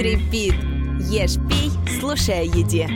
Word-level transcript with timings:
repeat. 0.00 0.54
Ешь, 1.10 1.36
пей, 1.48 1.70
слушай 2.00 2.40
о 2.40 2.42
еде. 2.42 2.88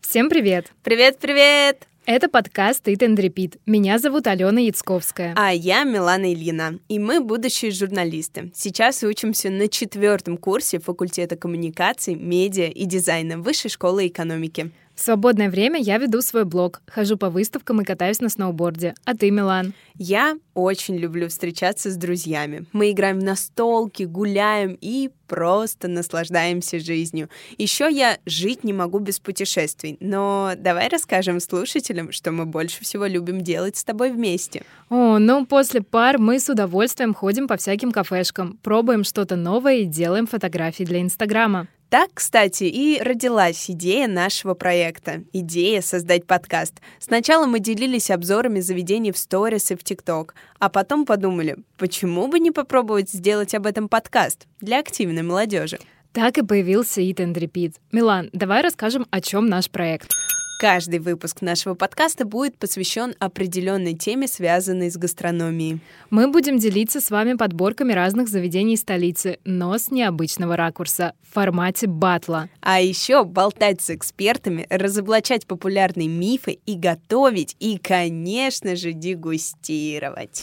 Всем 0.00 0.28
привет! 0.28 0.72
Привет-привет! 0.82 1.86
Это 2.06 2.28
подкаст 2.28 2.86
Eat 2.86 3.00
and 3.00 3.16
Repeat. 3.16 3.58
Меня 3.66 3.98
зовут 3.98 4.28
Алена 4.28 4.60
Яцковская. 4.60 5.34
А 5.36 5.52
я 5.52 5.82
Милана 5.82 6.32
Ильина, 6.32 6.78
и 6.88 7.00
мы 7.00 7.20
будущие 7.20 7.72
журналисты. 7.72 8.52
Сейчас 8.54 9.02
учимся 9.02 9.50
на 9.50 9.66
четвертом 9.66 10.36
курсе 10.36 10.78
факультета 10.78 11.34
коммуникаций, 11.34 12.14
медиа 12.14 12.68
и 12.68 12.84
дизайна 12.84 13.38
Высшей 13.38 13.70
школы 13.70 14.06
экономики. 14.06 14.70
В 14.96 15.00
свободное 15.02 15.50
время 15.50 15.78
я 15.78 15.98
веду 15.98 16.22
свой 16.22 16.46
блог, 16.46 16.80
хожу 16.86 17.18
по 17.18 17.28
выставкам 17.28 17.82
и 17.82 17.84
катаюсь 17.84 18.20
на 18.20 18.30
сноуборде. 18.30 18.94
А 19.04 19.14
ты, 19.14 19.30
Милан? 19.30 19.74
Я 19.98 20.38
очень 20.54 20.96
люблю 20.96 21.28
встречаться 21.28 21.90
с 21.90 21.96
друзьями. 21.96 22.64
Мы 22.72 22.92
играем 22.92 23.20
в 23.20 23.22
настолки, 23.22 24.04
гуляем 24.04 24.76
и 24.80 25.10
просто 25.26 25.88
наслаждаемся 25.88 26.78
жизнью. 26.78 27.28
Еще 27.58 27.90
я 27.90 28.16
жить 28.24 28.64
не 28.64 28.72
могу 28.72 28.98
без 28.98 29.20
путешествий, 29.20 29.98
но 30.00 30.52
давай 30.56 30.88
расскажем 30.88 31.40
слушателям, 31.40 32.10
что 32.10 32.32
мы 32.32 32.46
больше 32.46 32.82
всего 32.82 33.04
любим 33.04 33.42
делать 33.42 33.76
с 33.76 33.84
тобой 33.84 34.10
вместе. 34.10 34.64
О, 34.88 35.18
ну 35.18 35.44
после 35.44 35.82
пар 35.82 36.18
мы 36.18 36.38
с 36.38 36.48
удовольствием 36.48 37.12
ходим 37.12 37.48
по 37.48 37.58
всяким 37.58 37.92
кафешкам, 37.92 38.58
пробуем 38.62 39.04
что-то 39.04 39.36
новое 39.36 39.76
и 39.76 39.84
делаем 39.84 40.26
фотографии 40.26 40.84
для 40.84 41.02
Инстаграма. 41.02 41.68
Так, 41.88 42.10
кстати, 42.14 42.64
и 42.64 43.00
родилась 43.00 43.70
идея 43.70 44.08
нашего 44.08 44.54
проекта. 44.54 45.22
Идея 45.32 45.80
создать 45.80 46.26
подкаст. 46.26 46.80
Сначала 46.98 47.46
мы 47.46 47.60
делились 47.60 48.10
обзорами 48.10 48.58
заведений 48.58 49.12
в 49.12 49.18
сторис 49.18 49.70
и 49.70 49.76
в 49.76 49.84
ТикТок, 49.84 50.34
а 50.58 50.68
потом 50.68 51.04
подумали, 51.06 51.58
почему 51.78 52.26
бы 52.26 52.40
не 52.40 52.50
попробовать 52.50 53.10
сделать 53.10 53.54
об 53.54 53.66
этом 53.66 53.88
подкаст 53.88 54.48
для 54.60 54.80
активной 54.80 55.22
молодежи. 55.22 55.78
Так 56.12 56.38
и 56.38 56.42
появился 56.42 57.02
Eat 57.02 57.16
and 57.16 57.34
Repeat. 57.34 57.74
Милан, 57.92 58.30
давай 58.32 58.62
расскажем, 58.62 59.06
о 59.10 59.20
чем 59.20 59.46
наш 59.46 59.70
проект. 59.70 60.10
Каждый 60.58 61.00
выпуск 61.00 61.42
нашего 61.42 61.74
подкаста 61.74 62.24
будет 62.24 62.56
посвящен 62.56 63.14
определенной 63.18 63.92
теме, 63.92 64.26
связанной 64.26 64.90
с 64.90 64.96
гастрономией. 64.96 65.80
Мы 66.08 66.28
будем 66.28 66.56
делиться 66.56 67.02
с 67.02 67.10
вами 67.10 67.34
подборками 67.34 67.92
разных 67.92 68.28
заведений 68.28 68.78
столицы, 68.78 69.38
но 69.44 69.76
с 69.76 69.90
необычного 69.90 70.56
ракурса, 70.56 71.12
в 71.28 71.34
формате 71.34 71.88
батла. 71.88 72.48
А 72.62 72.80
еще 72.80 73.24
болтать 73.24 73.82
с 73.82 73.90
экспертами, 73.90 74.66
разоблачать 74.70 75.46
популярные 75.46 76.08
мифы 76.08 76.58
и 76.64 76.74
готовить, 76.74 77.54
и, 77.60 77.76
конечно 77.76 78.76
же, 78.76 78.94
дегустировать. 78.94 80.42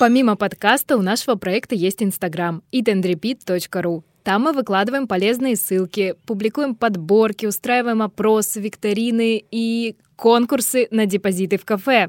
Помимо 0.00 0.34
подкаста 0.34 0.96
у 0.96 1.02
нашего 1.02 1.34
проекта 1.34 1.74
есть 1.74 2.02
Инстаграм 2.02 2.62
eatandrepeat.ru. 2.72 4.02
Там 4.22 4.42
мы 4.44 4.54
выкладываем 4.54 5.06
полезные 5.06 5.56
ссылки, 5.56 6.14
публикуем 6.24 6.74
подборки, 6.74 7.44
устраиваем 7.44 8.00
опросы, 8.00 8.62
викторины 8.62 9.44
и 9.50 9.96
конкурсы 10.16 10.88
на 10.90 11.04
депозиты 11.04 11.58
в 11.58 11.66
кафе. 11.66 12.08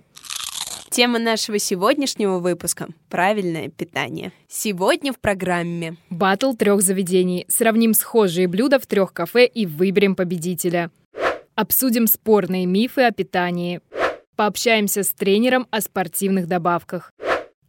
Тема 0.89 1.19
нашего 1.19 1.59
сегодняшнего 1.59 2.39
выпуска– 2.39 2.87
правильное 3.09 3.67
питание. 3.67 4.31
Сегодня 4.47 5.11
в 5.11 5.19
программе 5.19 5.97
Батл 6.09 6.53
трех 6.53 6.81
заведений. 6.83 7.43
Сравним 7.49 7.93
схожие 7.93 8.47
блюда 8.47 8.79
в 8.79 8.87
трех 8.87 9.11
кафе 9.11 9.45
и 9.45 9.65
выберем 9.65 10.15
победителя. 10.15 10.91
Обсудим 11.55 12.07
спорные 12.07 12.65
мифы 12.65 13.01
о 13.01 13.11
питании. 13.11 13.81
Пообщаемся 14.37 15.03
с 15.03 15.09
тренером 15.09 15.67
о 15.71 15.81
спортивных 15.81 16.47
добавках. 16.47 17.11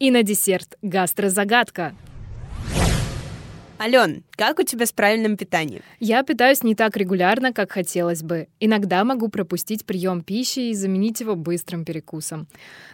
И 0.03 0.11
на 0.11 0.25
десерт– 0.25 0.79
гастрозагадка. 0.83 1.95
Ален, 3.79 4.25
как 4.33 4.59
у 4.59 4.65
тебя 4.65 4.85
с 4.85 4.91
правильным 4.91 5.37
питанием? 5.37 5.83
Я 6.01 6.25
питаюсь 6.25 6.65
не 6.65 6.75
так 6.75 6.97
регулярно, 6.97 7.53
как 7.53 7.71
хотелось 7.71 8.25
бы. 8.25 8.49
Иногда 8.59 9.05
могу 9.05 9.29
пропустить 9.29 9.87
прием 9.87 10.25
пищи 10.25 10.71
и 10.71 10.75
заменить 10.75 11.21
его 11.21 11.37
быстрым 11.37 11.85
перекусом. 11.85 12.49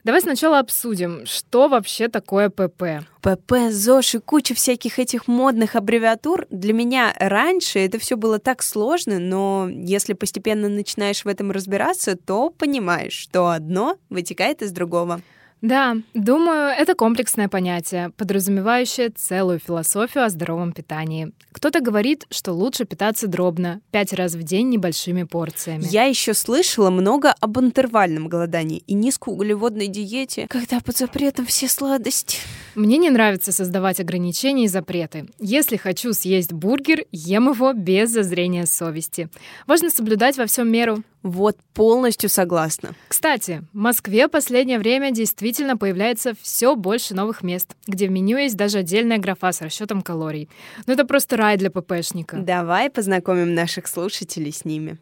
Давай 0.05 0.21
сначала 0.21 0.59
обсудим, 0.59 1.25
что 1.25 1.69
вообще 1.69 2.09
такое 2.09 2.51
ПП. 2.51 3.07
ПП, 3.23 3.71
ЗОЖ 3.71 4.17
и 4.17 4.19
куча 4.19 4.55
всяких 4.55 4.99
этих 4.99 5.29
модных 5.29 5.77
аббревиатур. 5.77 6.47
Для 6.51 6.75
меня 6.75 7.15
раньше 7.19 7.79
это 7.79 7.99
все 7.99 8.19
было 8.19 8.39
так 8.39 8.63
сложно, 8.63 9.19
но 9.19 9.67
если 9.71 10.13
постепенно 10.13 10.69
начинаешь 10.69 11.25
в 11.25 11.29
этом 11.29 11.53
разбираться, 11.53 12.17
то 12.17 12.51
понимаешь, 12.51 13.15
что 13.15 13.49
одно 13.49 13.97
вытекает 14.11 14.61
из 14.61 14.73
другого. 14.73 15.23
Да, 15.61 15.97
думаю, 16.15 16.71
это 16.71 16.95
комплексное 16.95 17.49
понятие, 17.49 18.11
подразумевающее 18.17 19.11
целую 19.11 19.59
философию 19.59 20.25
о 20.25 20.29
здоровом 20.29 20.73
питании. 20.73 21.33
Кто-то 21.53 21.81
говорит, 21.81 22.27
что 22.31 22.53
лучше 22.53 22.85
питаться 22.85 23.27
дробно, 23.27 23.81
пять 23.91 24.13
раз 24.13 24.35
в 24.35 24.43
день 24.43 24.69
небольшими 24.69 25.25
порциями. 25.25 25.85
Я 25.89 26.05
еще 26.05 26.35
слышала 26.35 26.91
много 26.91 27.35
об 27.41 27.59
интервальном 27.59 28.29
голодании 28.29 28.85
и 28.87 28.95
низкоуглеводной 28.95 29.89
диете, 29.89 30.47
когда 30.49 30.81
под 30.81 30.97
запретом 30.97 31.47
все 31.47 31.69
сладости. 31.69 32.39
Мне 32.79 32.97
не 32.97 33.11
нравится 33.11 33.51
создавать 33.51 33.99
ограничения 33.99 34.67
и 34.67 34.69
запреты. 34.69 35.27
Если 35.41 35.77
хочу 35.77 36.13
съесть 36.13 36.53
бургер, 36.53 37.07
ем 37.11 37.51
его 37.51 37.73
без 37.73 38.11
зазрения 38.11 38.67
совести. 38.67 39.31
Важно 39.67 39.91
соблюдать 39.91 40.39
во 40.39 40.47
всем 40.47 40.71
меру. 40.71 41.03
Вот 41.25 41.57
полностью 41.75 42.31
согласна. 42.31 42.91
Кстати, 43.09 43.65
в 43.73 43.77
Москве 43.77 44.29
в 44.29 44.31
последнее 44.31 44.79
время 44.79 45.11
действительно 45.11 45.77
появляется 45.77 46.35
все 46.41 46.77
больше 46.77 47.17
новых 47.17 47.43
мест, 47.43 47.75
где 47.89 48.07
в 48.07 48.13
меню 48.13 48.39
есть 48.39 48.57
даже 48.57 48.79
отдельная 48.79 49.19
графа 49.19 49.51
с 49.51 49.61
расчетом 49.61 50.01
калорий. 50.01 50.49
Но 50.87 50.93
это 50.93 51.05
просто 51.05 51.37
рай 51.37 51.57
для 51.57 51.73
ППшника. 51.73 52.37
Давай 52.37 52.91
познакомим 52.91 53.55
наших 53.55 53.89
слушателей 53.89 54.53
с 54.53 54.65
ними. 54.65 54.99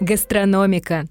Гастрономика. 0.00 1.06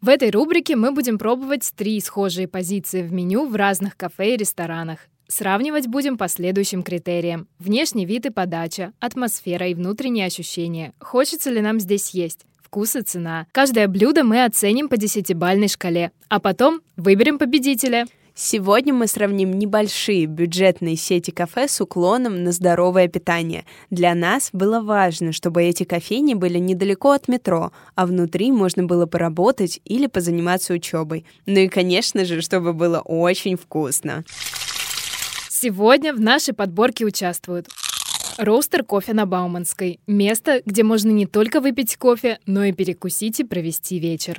В 0.00 0.08
этой 0.08 0.30
рубрике 0.30 0.76
мы 0.76 0.92
будем 0.92 1.18
пробовать 1.18 1.72
три 1.76 2.00
схожие 2.00 2.48
позиции 2.48 3.02
в 3.02 3.12
меню 3.12 3.46
в 3.46 3.54
разных 3.54 3.98
кафе 3.98 4.32
и 4.32 4.36
ресторанах. 4.38 5.00
Сравнивать 5.28 5.88
будем 5.88 6.16
по 6.16 6.26
следующим 6.26 6.82
критериям. 6.82 7.48
Внешний 7.58 8.06
вид 8.06 8.24
и 8.24 8.30
подача, 8.30 8.94
атмосфера 8.98 9.68
и 9.68 9.74
внутренние 9.74 10.24
ощущения. 10.24 10.94
Хочется 11.00 11.50
ли 11.50 11.60
нам 11.60 11.78
здесь 11.78 12.10
есть? 12.10 12.46
Вкус 12.62 12.96
и 12.96 13.02
цена. 13.02 13.46
Каждое 13.52 13.88
блюдо 13.88 14.24
мы 14.24 14.42
оценим 14.46 14.88
по 14.88 14.96
десятибальной 14.96 15.68
шкале, 15.68 16.12
а 16.30 16.40
потом 16.40 16.80
выберем 16.96 17.38
победителя. 17.38 18.06
Сегодня 18.42 18.94
мы 18.94 19.06
сравним 19.06 19.58
небольшие 19.58 20.24
бюджетные 20.24 20.96
сети 20.96 21.30
кафе 21.30 21.68
с 21.68 21.78
уклоном 21.78 22.42
на 22.42 22.52
здоровое 22.52 23.06
питание. 23.06 23.66
Для 23.90 24.14
нас 24.14 24.48
было 24.54 24.80
важно, 24.80 25.32
чтобы 25.32 25.62
эти 25.62 25.84
кофейни 25.84 26.32
были 26.32 26.56
недалеко 26.56 27.10
от 27.10 27.28
метро, 27.28 27.70
а 27.96 28.06
внутри 28.06 28.50
можно 28.50 28.84
было 28.84 29.04
поработать 29.04 29.78
или 29.84 30.06
позаниматься 30.06 30.72
учебой. 30.72 31.26
Ну 31.44 31.58
и, 31.58 31.68
конечно 31.68 32.24
же, 32.24 32.40
чтобы 32.40 32.72
было 32.72 33.00
очень 33.00 33.58
вкусно. 33.58 34.24
Сегодня 35.50 36.14
в 36.14 36.20
нашей 36.20 36.54
подборке 36.54 37.04
участвуют 37.04 37.68
Роустер 38.38 38.84
кофе 38.84 39.12
на 39.12 39.26
Бауманской. 39.26 40.00
Место, 40.06 40.62
где 40.64 40.82
можно 40.82 41.10
не 41.10 41.26
только 41.26 41.60
выпить 41.60 41.98
кофе, 41.98 42.38
но 42.46 42.64
и 42.64 42.72
перекусить 42.72 43.38
и 43.40 43.44
провести 43.44 43.98
вечер. 43.98 44.38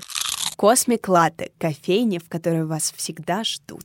Космик 0.61 1.07
Латте– 1.07 1.49
кофейня, 1.57 2.19
в 2.19 2.29
которой 2.29 2.66
вас 2.66 2.94
всегда 2.95 3.44
ждут. 3.44 3.83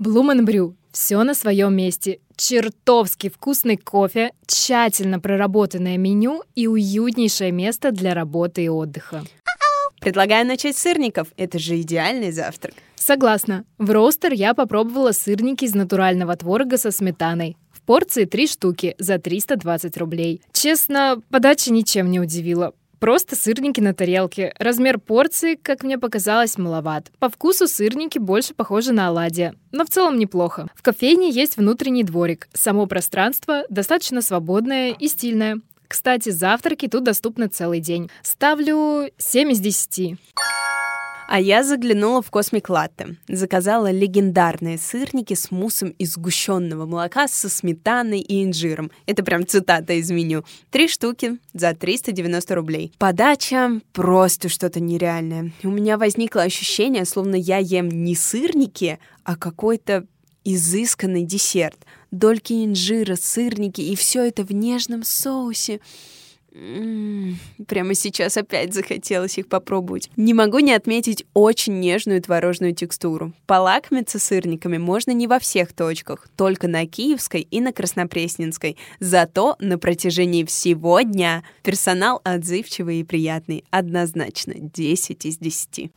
Блумен 0.00 0.44
Брю. 0.44 0.74
Все 0.90 1.22
на 1.22 1.34
своем 1.34 1.76
месте. 1.76 2.18
Чертовски 2.34 3.28
вкусный 3.28 3.76
кофе, 3.76 4.32
тщательно 4.44 5.20
проработанное 5.20 5.98
меню 5.98 6.42
и 6.56 6.66
уютнейшее 6.66 7.52
место 7.52 7.92
для 7.92 8.12
работы 8.12 8.64
и 8.64 8.68
отдыха. 8.68 9.22
Предлагаю 10.00 10.44
начать 10.44 10.76
с 10.76 10.80
сырников. 10.80 11.28
Это 11.36 11.60
же 11.60 11.80
идеальный 11.80 12.32
завтрак. 12.32 12.74
Согласна. 12.96 13.64
В 13.78 13.88
роустер 13.92 14.32
я 14.32 14.54
попробовала 14.54 15.12
сырники 15.12 15.64
из 15.64 15.76
натурального 15.76 16.34
творога 16.34 16.76
со 16.76 16.90
сметаной. 16.90 17.56
В 17.70 17.82
порции 17.82 18.24
три 18.24 18.48
штуки 18.48 18.96
за 18.98 19.20
320 19.20 19.96
рублей. 19.96 20.42
Честно, 20.52 21.22
подача 21.30 21.72
ничем 21.72 22.10
не 22.10 22.18
удивила. 22.18 22.72
Просто 23.00 23.34
сырники 23.34 23.80
на 23.80 23.94
тарелке. 23.94 24.54
Размер 24.58 24.98
порции, 25.00 25.54
как 25.54 25.82
мне 25.82 25.96
показалось, 25.96 26.58
маловат. 26.58 27.10
По 27.18 27.30
вкусу 27.30 27.66
сырники 27.66 28.18
больше 28.18 28.52
похожи 28.52 28.92
на 28.92 29.08
оладья, 29.08 29.54
но 29.72 29.86
в 29.86 29.88
целом 29.88 30.18
неплохо. 30.18 30.68
В 30.74 30.82
кофейне 30.82 31.30
есть 31.30 31.56
внутренний 31.56 32.04
дворик. 32.04 32.48
Само 32.52 32.84
пространство 32.84 33.64
достаточно 33.70 34.20
свободное 34.20 34.90
и 34.92 35.08
стильное. 35.08 35.60
Кстати, 35.88 36.28
завтраки 36.28 36.88
тут 36.88 37.04
доступны 37.04 37.46
целый 37.46 37.80
день. 37.80 38.10
Ставлю 38.22 39.10
7 39.16 39.50
из 39.50 39.60
10. 39.60 40.18
А 41.32 41.38
я 41.38 41.62
заглянула 41.62 42.22
в 42.22 42.30
Космик 42.32 42.68
Латте. 42.68 43.14
Заказала 43.28 43.92
легендарные 43.92 44.78
сырники 44.78 45.34
с 45.34 45.52
муссом 45.52 45.90
из 45.90 46.14
сгущенного 46.14 46.86
молока 46.86 47.28
со 47.28 47.48
сметаной 47.48 48.18
и 48.18 48.42
инжиром. 48.42 48.90
Это 49.06 49.22
прям 49.22 49.46
цитата 49.46 49.92
из 49.92 50.10
меню. 50.10 50.44
Три 50.70 50.88
штуки 50.88 51.38
за 51.52 51.72
390 51.72 52.52
рублей. 52.56 52.92
Подача 52.98 53.80
просто 53.92 54.48
что-то 54.48 54.80
нереальное. 54.80 55.52
У 55.62 55.70
меня 55.70 55.98
возникло 55.98 56.42
ощущение, 56.42 57.04
словно 57.04 57.36
я 57.36 57.58
ем 57.58 57.88
не 57.88 58.16
сырники, 58.16 58.98
а 59.22 59.36
какой-то 59.36 60.06
изысканный 60.42 61.22
десерт. 61.22 61.78
Дольки 62.10 62.64
инжира, 62.64 63.14
сырники 63.14 63.80
и 63.80 63.94
все 63.94 64.26
это 64.26 64.42
в 64.42 64.50
нежном 64.50 65.04
соусе. 65.04 65.78
Прямо 66.52 67.94
сейчас 67.94 68.36
опять 68.36 68.74
захотелось 68.74 69.38
их 69.38 69.48
попробовать. 69.48 70.10
Не 70.16 70.34
могу 70.34 70.58
не 70.58 70.72
отметить 70.72 71.24
очень 71.32 71.78
нежную 71.78 72.20
творожную 72.20 72.74
текстуру. 72.74 73.32
Полакомиться 73.46 74.18
сырниками 74.18 74.78
можно 74.78 75.12
не 75.12 75.26
во 75.26 75.38
всех 75.38 75.72
точках, 75.72 76.28
только 76.36 76.66
на 76.66 76.86
Киевской 76.86 77.42
и 77.42 77.60
на 77.60 77.72
Краснопресненской. 77.72 78.76
Зато 78.98 79.56
на 79.60 79.78
протяжении 79.78 80.44
всего 80.44 81.00
дня 81.02 81.44
персонал 81.62 82.20
отзывчивый 82.24 83.00
и 83.00 83.04
приятный. 83.04 83.64
Однозначно 83.70 84.54
10 84.56 85.26
из 85.26 85.38
10. 85.38 85.90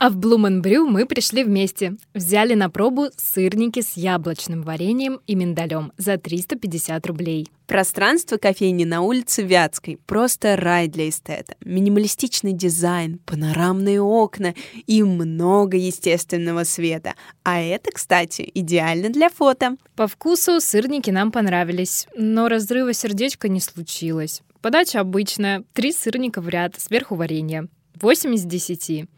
А 0.00 0.10
в 0.10 0.16
Блуменбрю 0.16 0.86
мы 0.86 1.06
пришли 1.06 1.42
вместе. 1.42 1.96
Взяли 2.14 2.54
на 2.54 2.70
пробу 2.70 3.06
сырники 3.16 3.80
с 3.80 3.96
яблочным 3.96 4.62
вареньем 4.62 5.20
и 5.26 5.34
миндалем 5.34 5.92
за 5.96 6.18
350 6.18 7.04
рублей. 7.06 7.48
Пространство 7.66 8.36
кофейни 8.36 8.84
на 8.84 9.00
улице 9.00 9.42
Вятской. 9.42 9.98
Просто 10.06 10.54
рай 10.54 10.86
для 10.86 11.08
эстета. 11.08 11.56
Минималистичный 11.64 12.52
дизайн, 12.52 13.18
панорамные 13.26 14.00
окна 14.00 14.54
и 14.86 15.02
много 15.02 15.76
естественного 15.76 16.62
света. 16.62 17.14
А 17.42 17.60
это, 17.60 17.90
кстати, 17.90 18.48
идеально 18.54 19.08
для 19.08 19.28
фото. 19.28 19.76
По 19.96 20.06
вкусу 20.06 20.60
сырники 20.60 21.10
нам 21.10 21.32
понравились, 21.32 22.06
но 22.16 22.48
разрыва 22.48 22.92
сердечка 22.92 23.48
не 23.48 23.60
случилось. 23.60 24.42
Подача 24.60 25.00
обычная. 25.00 25.64
Три 25.72 25.90
сырника 25.92 26.40
в 26.40 26.48
ряд, 26.48 26.78
сверху 26.78 27.16
варенье. 27.16 27.66
8 28.00 28.34
из 28.36 28.44
10. 28.44 29.08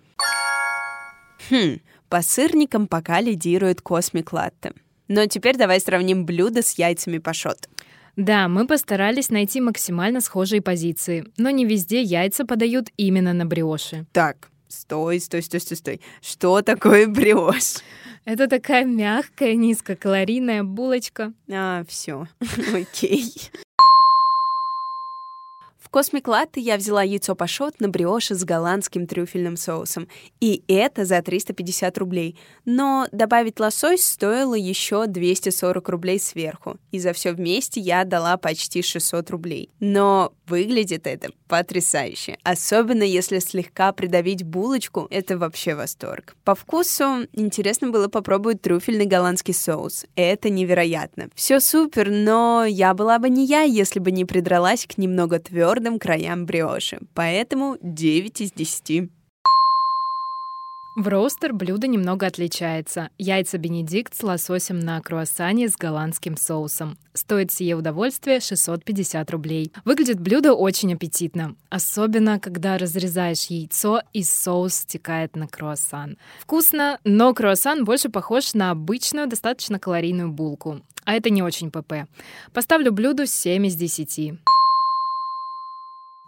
Хм, 1.51 1.81
по 2.09 2.23
сырникам 2.23 2.87
пока 2.87 3.21
лидирует 3.21 3.81
Космик 3.81 4.33
Латте. 4.33 4.73
Но 5.09 5.27
теперь 5.27 5.57
давай 5.57 5.81
сравним 5.81 6.25
блюдо 6.25 6.63
с 6.63 6.79
яйцами 6.79 7.19
пашот. 7.19 7.69
Да, 8.17 8.49
мы 8.49 8.67
постарались 8.67 9.31
найти 9.31 9.61
максимально 9.61 10.21
схожие 10.21 10.63
позиции, 10.63 11.27
но 11.37 11.51
не 11.51 11.65
везде 11.65 12.03
яйца 12.03 12.45
подают 12.45 12.89
именно 12.97 13.33
на 13.33 13.47
бриоши. 13.47 14.07
Так, 14.13 14.51
стой, 14.69 15.21
стой, 15.21 15.43
стой, 15.43 15.61
стой, 15.61 15.77
стой. 15.77 16.01
Что 16.21 16.63
такое 16.63 17.07
бриош? 17.07 17.79
Это 18.25 18.47
такая 18.47 18.85
мягкая, 18.85 19.55
низкокалорийная 19.55 20.63
булочка. 20.63 21.33
А, 21.51 21.85
все, 21.89 22.27
окей. 22.75 23.33
В 25.91 25.93
Космик 25.93 26.29
Латте 26.29 26.61
я 26.61 26.77
взяла 26.77 27.03
яйцо 27.03 27.35
пашот 27.35 27.81
на 27.81 27.89
бриоше 27.89 28.37
с 28.37 28.45
голландским 28.45 29.09
трюфельным 29.09 29.57
соусом. 29.57 30.07
И 30.41 30.63
это 30.69 31.05
за 31.05 31.21
350 31.21 31.99
рублей. 31.99 32.39
Но 32.65 33.09
добавить 33.11 33.59
лосось 33.59 34.05
стоило 34.05 34.55
еще 34.55 35.09
240 35.09 35.89
рублей 35.89 36.21
сверху. 36.21 36.77
И 36.93 37.01
за 37.01 37.13
все 37.13 37.33
вместе 37.33 37.81
я 37.81 38.03
отдала 38.03 38.37
почти 38.37 38.83
600 38.83 39.31
рублей. 39.33 39.69
Но 39.81 40.33
выглядит 40.47 41.09
это 41.09 41.33
потрясающе. 41.49 42.39
Особенно 42.45 43.03
если 43.03 43.41
слегка 43.41 43.91
придавить 43.93 44.45
булочку, 44.45 45.09
это 45.11 45.37
вообще 45.37 45.75
восторг. 45.75 46.37
По 46.45 46.55
вкусу 46.55 47.27
интересно 47.33 47.91
было 47.91 48.07
попробовать 48.07 48.63
трюфельный 48.63 49.07
голландский 49.07 49.55
соус. 49.55 50.07
Это 50.15 50.51
невероятно. 50.51 51.31
Все 51.35 51.59
супер, 51.59 52.11
но 52.11 52.65
я 52.65 52.95
была 52.95 53.19
бы 53.19 53.29
не 53.29 53.45
я, 53.45 53.63
если 53.63 53.99
бы 53.99 54.13
не 54.13 54.25
придралась 54.25 54.87
к 54.87 54.97
немного 54.97 55.41
твердым 55.41 55.80
твердым 55.81 55.99
краям 55.99 56.47
бриоши, 56.47 56.99
поэтому 57.15 57.79
9 57.81 58.41
из 58.43 58.53
10. 58.53 59.11
В 60.97 61.09
роустер 61.09 61.55
блюдо 61.55 61.87
немного 61.87 62.27
отличается. 62.27 63.09
Яйца 63.17 63.57
Бенедикт 63.57 64.15
с 64.15 64.23
лососем 64.23 64.81
на 64.81 65.01
круассане 65.01 65.69
с 65.69 65.77
голландским 65.77 66.37
соусом. 66.37 66.99
Стоит 67.15 67.53
сие 67.53 67.77
удовольствие 67.77 68.41
650 68.41 69.31
рублей. 69.31 69.73
Выглядит 69.85 70.21
блюдо 70.21 70.53
очень 70.53 70.93
аппетитно. 70.93 71.57
Особенно, 71.71 72.39
когда 72.39 72.77
разрезаешь 72.77 73.47
яйцо 73.47 74.03
и 74.13 74.23
соус 74.23 74.75
стекает 74.75 75.37
на 75.37 75.47
круассан. 75.47 76.19
Вкусно, 76.41 76.99
но 77.05 77.33
круассан 77.33 77.85
больше 77.85 78.11
похож 78.11 78.53
на 78.53 78.73
обычную, 78.73 79.29
достаточно 79.29 79.79
калорийную 79.79 80.31
булку. 80.31 80.83
А 81.07 81.15
это 81.15 81.31
не 81.31 81.43
очень 81.43 81.71
ПП. 81.71 82.11
Поставлю 82.53 82.93
блюду 82.93 83.27
7 83.27 83.67
из 83.67 83.77
10. 83.77 84.41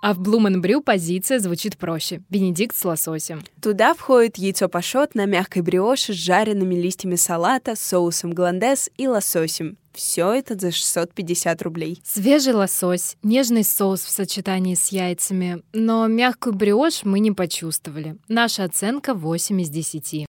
А 0.03 0.15
в 0.15 0.19
Блуменбрю 0.19 0.81
позиция 0.81 1.39
звучит 1.39 1.79
проще. 1.79 2.23
Бенедикт 2.29 2.77
с 2.77 2.85
лососем. 2.85 3.45
Туда 3.63 3.95
входит 3.95 4.37
яйцо 4.37 4.69
пашот 4.69 5.15
на 5.15 5.27
мягкой 5.27 5.63
бриоше 5.63 6.13
с 6.13 6.17
жареными 6.17 6.75
листьями 6.75 7.15
салата, 7.15 7.77
соусом 7.77 8.33
голландес 8.33 8.91
и 8.99 9.07
лососем. 9.07 9.79
Все 9.95 10.33
это 10.33 10.59
за 10.59 10.73
650 10.73 11.63
рублей. 11.63 12.03
Свежий 12.05 12.53
лосось, 12.53 13.17
нежный 13.23 13.63
соус 13.63 14.01
в 14.01 14.11
сочетании 14.11 14.75
с 14.75 14.89
яйцами, 14.89 15.63
но 15.73 16.09
мягкую 16.09 16.57
бриош 16.57 17.05
мы 17.05 17.21
не 17.21 17.31
почувствовали. 17.31 18.17
Наша 18.27 18.65
оценка 18.65 19.15
8 19.15 19.61
из 19.61 19.69
10. 19.69 20.27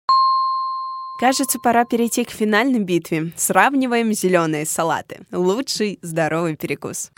Кажется, 1.19 1.60
пора 1.60 1.86
перейти 1.86 2.24
к 2.24 2.31
финальной 2.31 2.80
битве. 2.80 3.33
Сравниваем 3.36 4.13
зеленые 4.13 4.66
салаты. 4.66 5.27
Лучший 5.31 6.00
здоровый 6.01 6.56
перекус. 6.56 7.12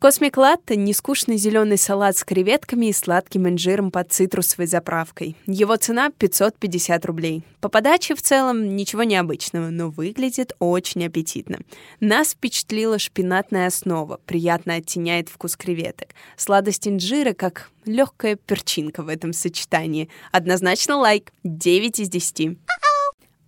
Космик 0.00 0.38
Латте— 0.38 0.76
нескучный 0.76 1.36
зеленый 1.36 1.76
салат 1.76 2.16
с 2.16 2.24
креветками 2.24 2.86
и 2.86 2.92
сладким 2.94 3.46
инжиром 3.46 3.90
под 3.90 4.10
цитрусовой 4.10 4.66
заправкой. 4.66 5.36
Его 5.46 5.76
цена— 5.76 6.10
550 6.18 7.04
рублей. 7.04 7.42
По 7.60 7.68
подаче 7.68 8.14
в 8.14 8.22
целом 8.22 8.76
ничего 8.76 9.02
необычного, 9.02 9.68
но 9.68 9.90
выглядит 9.90 10.54
очень 10.58 11.04
аппетитно. 11.04 11.58
Нас 12.00 12.30
впечатлила 12.30 12.98
шпинатная 12.98 13.66
основа, 13.66 14.18
приятно 14.24 14.76
оттеняет 14.76 15.28
вкус 15.28 15.54
креветок. 15.54 16.14
Сладость 16.38 16.88
инжира 16.88 17.34
как 17.34 17.70
легкая 17.84 18.36
перчинка 18.36 19.02
в 19.02 19.08
этом 19.08 19.34
сочетании. 19.34 20.08
Однозначно 20.32 20.96
лайк. 20.96 21.30
9 21.44 22.00
из 22.00 22.08
10. 22.08 22.56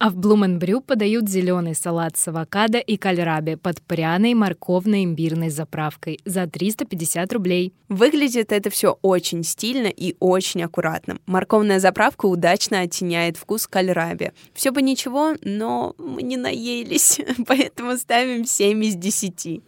А 0.03 0.11
в 0.11 0.17
Блуменбрю 0.17 0.81
подают 0.81 1.29
зеленый 1.29 1.77
салат 1.77 2.17
с 2.17 2.27
авокадо 2.27 2.79
и 2.79 2.97
кальраби 2.97 3.55
под 3.55 3.81
пряной 3.83 4.35
морковно-имбирной 4.35 5.49
заправкой 5.49 6.19
за 6.25 6.49
350 6.49 7.33
рублей. 7.33 7.73
Выглядит 7.89 8.51
это 8.51 8.69
все 8.69 8.99
очень 9.03 9.45
стильно 9.45 9.87
и 9.87 10.17
очень 10.19 10.65
аккуратно. 10.65 11.19
Морковная 11.27 11.79
заправка 11.79 12.27
удачно 12.27 12.81
оттеняет 12.81 13.37
вкус 13.37 13.69
кальраби. 13.69 14.33
Все 14.55 14.73
бы 14.73 14.83
ничего, 14.83 15.35
но 15.43 15.95
мы 15.99 16.23
не 16.23 16.37
наелись, 16.37 17.21
поэтому 17.47 17.97
ставим 17.97 18.45
7 18.45 18.85
из 18.85 18.97
10. 18.97 19.63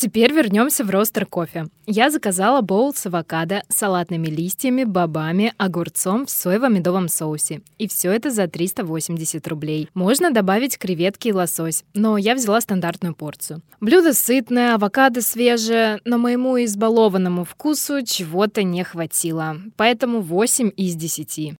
Теперь 0.00 0.32
вернемся 0.32 0.82
в 0.82 0.88
ростер 0.88 1.26
кофе. 1.26 1.66
Я 1.84 2.08
заказала 2.08 2.62
боул 2.62 2.94
с 2.94 3.04
авокадо, 3.04 3.62
салатными 3.68 4.28
листьями, 4.28 4.84
бобами, 4.84 5.52
огурцом 5.58 6.24
в 6.24 6.30
соево-медовом 6.30 7.08
соусе. 7.08 7.60
И 7.76 7.86
все 7.86 8.10
это 8.10 8.30
за 8.30 8.48
380 8.48 9.46
рублей. 9.46 9.90
Можно 9.92 10.30
добавить 10.30 10.78
креветки 10.78 11.28
и 11.28 11.32
лосось, 11.34 11.84
но 11.92 12.16
я 12.16 12.34
взяла 12.34 12.62
стандартную 12.62 13.14
порцию. 13.14 13.60
Блюдо 13.82 14.14
сытное, 14.14 14.76
авокадо 14.76 15.20
свежее, 15.20 16.00
но 16.06 16.16
моему 16.16 16.64
избалованному 16.64 17.44
вкусу 17.44 18.02
чего-то 18.02 18.62
не 18.62 18.82
хватило. 18.84 19.58
Поэтому 19.76 20.22
8 20.22 20.70
из 20.78 20.94
10. 20.94 21.56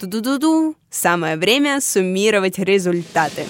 Ту-ду-ду-ду. 0.00 0.76
Самое 0.90 1.38
время 1.38 1.80
суммировать 1.80 2.58
результаты. 2.58 3.46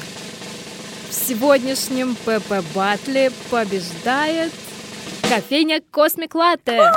В 1.15 1.27
сегодняшнем 1.29 2.17
ПП 2.17 2.67
Батле 2.75 3.31
побеждает 3.49 4.53
кофейня 5.23 5.81
Космик 5.93 6.35
Латте. 6.35 6.91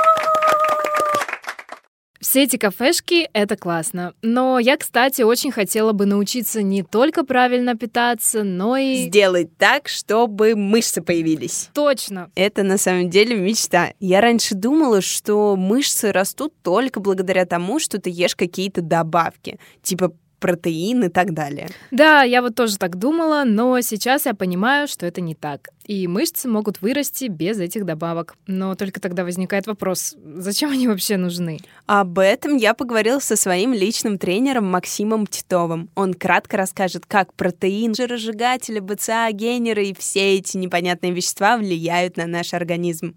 Все 2.18 2.42
эти 2.42 2.56
кафешки— 2.56 3.30
это 3.32 3.56
классно. 3.56 4.14
Но 4.20 4.58
я, 4.58 4.76
кстати, 4.76 5.22
очень 5.22 5.52
хотела 5.52 5.92
бы 5.92 6.04
научиться 6.04 6.62
не 6.62 6.82
только 6.82 7.24
правильно 7.24 7.76
питаться, 7.76 8.42
но 8.42 8.76
и... 8.76 9.06
Сделать 9.06 9.56
так, 9.56 9.86
чтобы 9.86 10.56
мышцы 10.56 11.00
появились. 11.00 11.70
Точно. 11.72 12.32
Это 12.34 12.64
на 12.64 12.76
самом 12.76 13.10
деле 13.10 13.36
мечта. 13.36 13.92
Я 14.00 14.20
раньше 14.20 14.56
думала, 14.56 15.00
что 15.00 15.54
мышцы 15.54 16.10
растут 16.10 16.52
только 16.64 16.98
благодаря 16.98 17.46
тому, 17.46 17.78
что 17.78 18.00
ты 18.00 18.10
ешь 18.10 18.34
какие-то 18.34 18.82
добавки. 18.82 19.60
Типа 19.80 20.12
протеин 20.38 21.04
и 21.04 21.08
так 21.08 21.34
далее. 21.34 21.68
Да, 21.90 22.22
я 22.22 22.42
вот 22.42 22.54
тоже 22.54 22.78
так 22.78 22.96
думала, 22.96 23.44
но 23.44 23.80
сейчас 23.80 24.26
я 24.26 24.34
понимаю, 24.34 24.88
что 24.88 25.06
это 25.06 25.20
не 25.20 25.34
так. 25.34 25.68
И 25.84 26.06
мышцы 26.06 26.48
могут 26.48 26.82
вырасти 26.82 27.26
без 27.26 27.58
этих 27.58 27.86
добавок. 27.86 28.36
Но 28.46 28.74
только 28.74 29.00
тогда 29.00 29.24
возникает 29.24 29.66
вопрос, 29.66 30.16
зачем 30.36 30.70
они 30.70 30.86
вообще 30.86 31.16
нужны? 31.16 31.58
Об 31.86 32.18
этом 32.18 32.56
я 32.56 32.74
поговорила 32.74 33.20
со 33.20 33.36
своим 33.36 33.72
личным 33.72 34.18
тренером 34.18 34.66
Максимом 34.66 35.26
Титовым. 35.26 35.88
Он 35.94 36.12
кратко 36.12 36.56
расскажет, 36.56 37.06
как 37.06 37.32
протеин, 37.34 37.94
жиросжигатели, 37.94 38.80
БЦА, 38.80 39.30
генеры 39.32 39.86
и 39.86 39.94
все 39.94 40.36
эти 40.36 40.56
непонятные 40.56 41.12
вещества 41.12 41.56
влияют 41.56 42.16
на 42.16 42.26
наш 42.26 42.52
организм. 42.52 43.14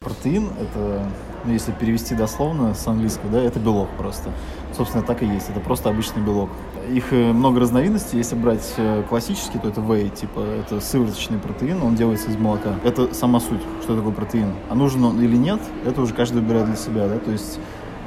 Протеин— 0.00 0.48
это, 0.60 1.06
ну, 1.44 1.52
если 1.52 1.72
перевести 1.72 2.14
дословно 2.14 2.72
с 2.74 2.86
английского, 2.86 3.30
да, 3.30 3.42
это 3.42 3.58
белок 3.58 3.90
просто. 3.98 4.32
Собственно, 4.76 5.02
так 5.02 5.22
и 5.22 5.26
есть. 5.26 5.50
Это 5.50 5.60
просто 5.60 5.88
обычный 5.88 6.22
белок. 6.22 6.50
Их 6.88 7.12
э, 7.12 7.32
много 7.32 7.60
разновидностей. 7.60 8.18
Если 8.18 8.34
брать 8.34 8.74
э, 8.76 9.02
классический, 9.08 9.58
то 9.58 9.68
это 9.68 9.80
whey, 9.80 10.08
типа 10.08 10.40
это 10.40 10.80
сывороточный 10.80 11.38
протеин, 11.38 11.82
он 11.82 11.96
делается 11.96 12.30
из 12.30 12.36
молока. 12.36 12.74
Это 12.84 13.12
сама 13.14 13.40
суть, 13.40 13.60
что 13.82 13.96
такое 13.96 14.12
протеин. 14.12 14.52
А 14.68 14.74
нужен 14.74 15.04
он 15.04 15.20
или 15.20 15.36
нет, 15.36 15.60
это 15.84 16.00
уже 16.00 16.14
каждый 16.14 16.40
выбирает 16.42 16.66
для 16.66 16.76
себя, 16.76 17.08
да, 17.08 17.18
то 17.18 17.30
есть 17.30 17.58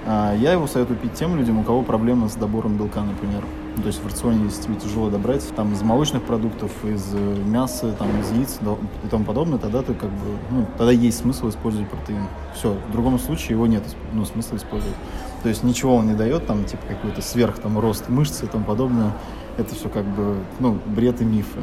а, 0.05 0.35
я 0.35 0.51
его 0.51 0.67
советую 0.67 0.97
пить 0.99 1.13
тем 1.13 1.35
людям, 1.37 1.59
у 1.59 1.63
кого 1.63 1.81
проблемы 1.81 2.27
с 2.27 2.35
добором 2.35 2.75
белка, 2.77 3.01
например. 3.01 3.43
Ну, 3.75 3.81
то 3.81 3.87
есть 3.87 4.03
в 4.03 4.05
рационе, 4.05 4.45
если 4.45 4.63
тебе 4.63 4.75
тяжело 4.75 5.09
добрать, 5.09 5.47
там 5.55 5.73
из 5.73 5.81
молочных 5.81 6.23
продуктов, 6.23 6.71
из 6.83 7.13
э, 7.13 7.43
мяса, 7.45 7.93
там 7.93 8.09
из 8.19 8.31
яиц 8.31 8.59
и 9.03 9.07
тому 9.07 9.23
подобное, 9.23 9.57
тогда 9.57 9.81
ты 9.81 9.93
как 9.93 10.09
бы, 10.09 10.37
ну, 10.51 10.65
тогда 10.77 10.91
есть 10.91 11.19
смысл 11.19 11.49
использовать 11.49 11.89
протеин. 11.89 12.27
Все, 12.53 12.75
в 12.89 12.91
другом 12.91 13.17
случае 13.17 13.51
его 13.51 13.65
нет, 13.65 13.83
ну, 14.11 14.25
смысла 14.25 14.57
использовать. 14.57 14.95
То 15.43 15.49
есть 15.49 15.63
ничего 15.63 15.97
он 15.97 16.07
не 16.07 16.15
дает, 16.15 16.47
там, 16.47 16.63
типа, 16.63 16.83
какой-то 16.87 17.21
сверх, 17.21 17.59
там, 17.59 17.77
рост 17.77 18.07
мышц 18.07 18.41
и 18.43 18.47
тому 18.47 18.63
подобное. 18.63 19.11
Это 19.57 19.75
все 19.75 19.89
как 19.89 20.05
бы, 20.05 20.37
ну, 20.59 20.79
бред 20.85 21.21
и 21.21 21.25
мифы. 21.25 21.59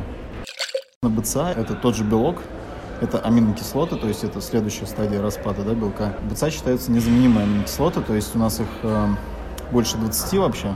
На 1.03 1.09
БЦА 1.09 1.53
это 1.57 1.75
тот 1.75 1.97
же 1.97 2.05
белок, 2.05 2.37
это 3.01 3.19
аминокислоты, 3.19 3.97
то 3.97 4.07
есть 4.07 4.23
это 4.23 4.43
следующая 4.43 4.85
стадия 4.85 5.23
распада 5.23 5.63
да, 5.63 5.73
белка. 5.73 6.15
БЦА 6.31 6.51
считаются 6.51 6.93
незаменимые 6.93 7.45
аминокислоты, 7.45 8.03
то 8.03 8.15
есть 8.15 8.37
у 8.37 8.39
нас 8.39 8.61
их 8.61 8.67
э, 8.83 9.07
больше 9.73 9.97
20 9.97 10.35
вообще, 10.35 10.75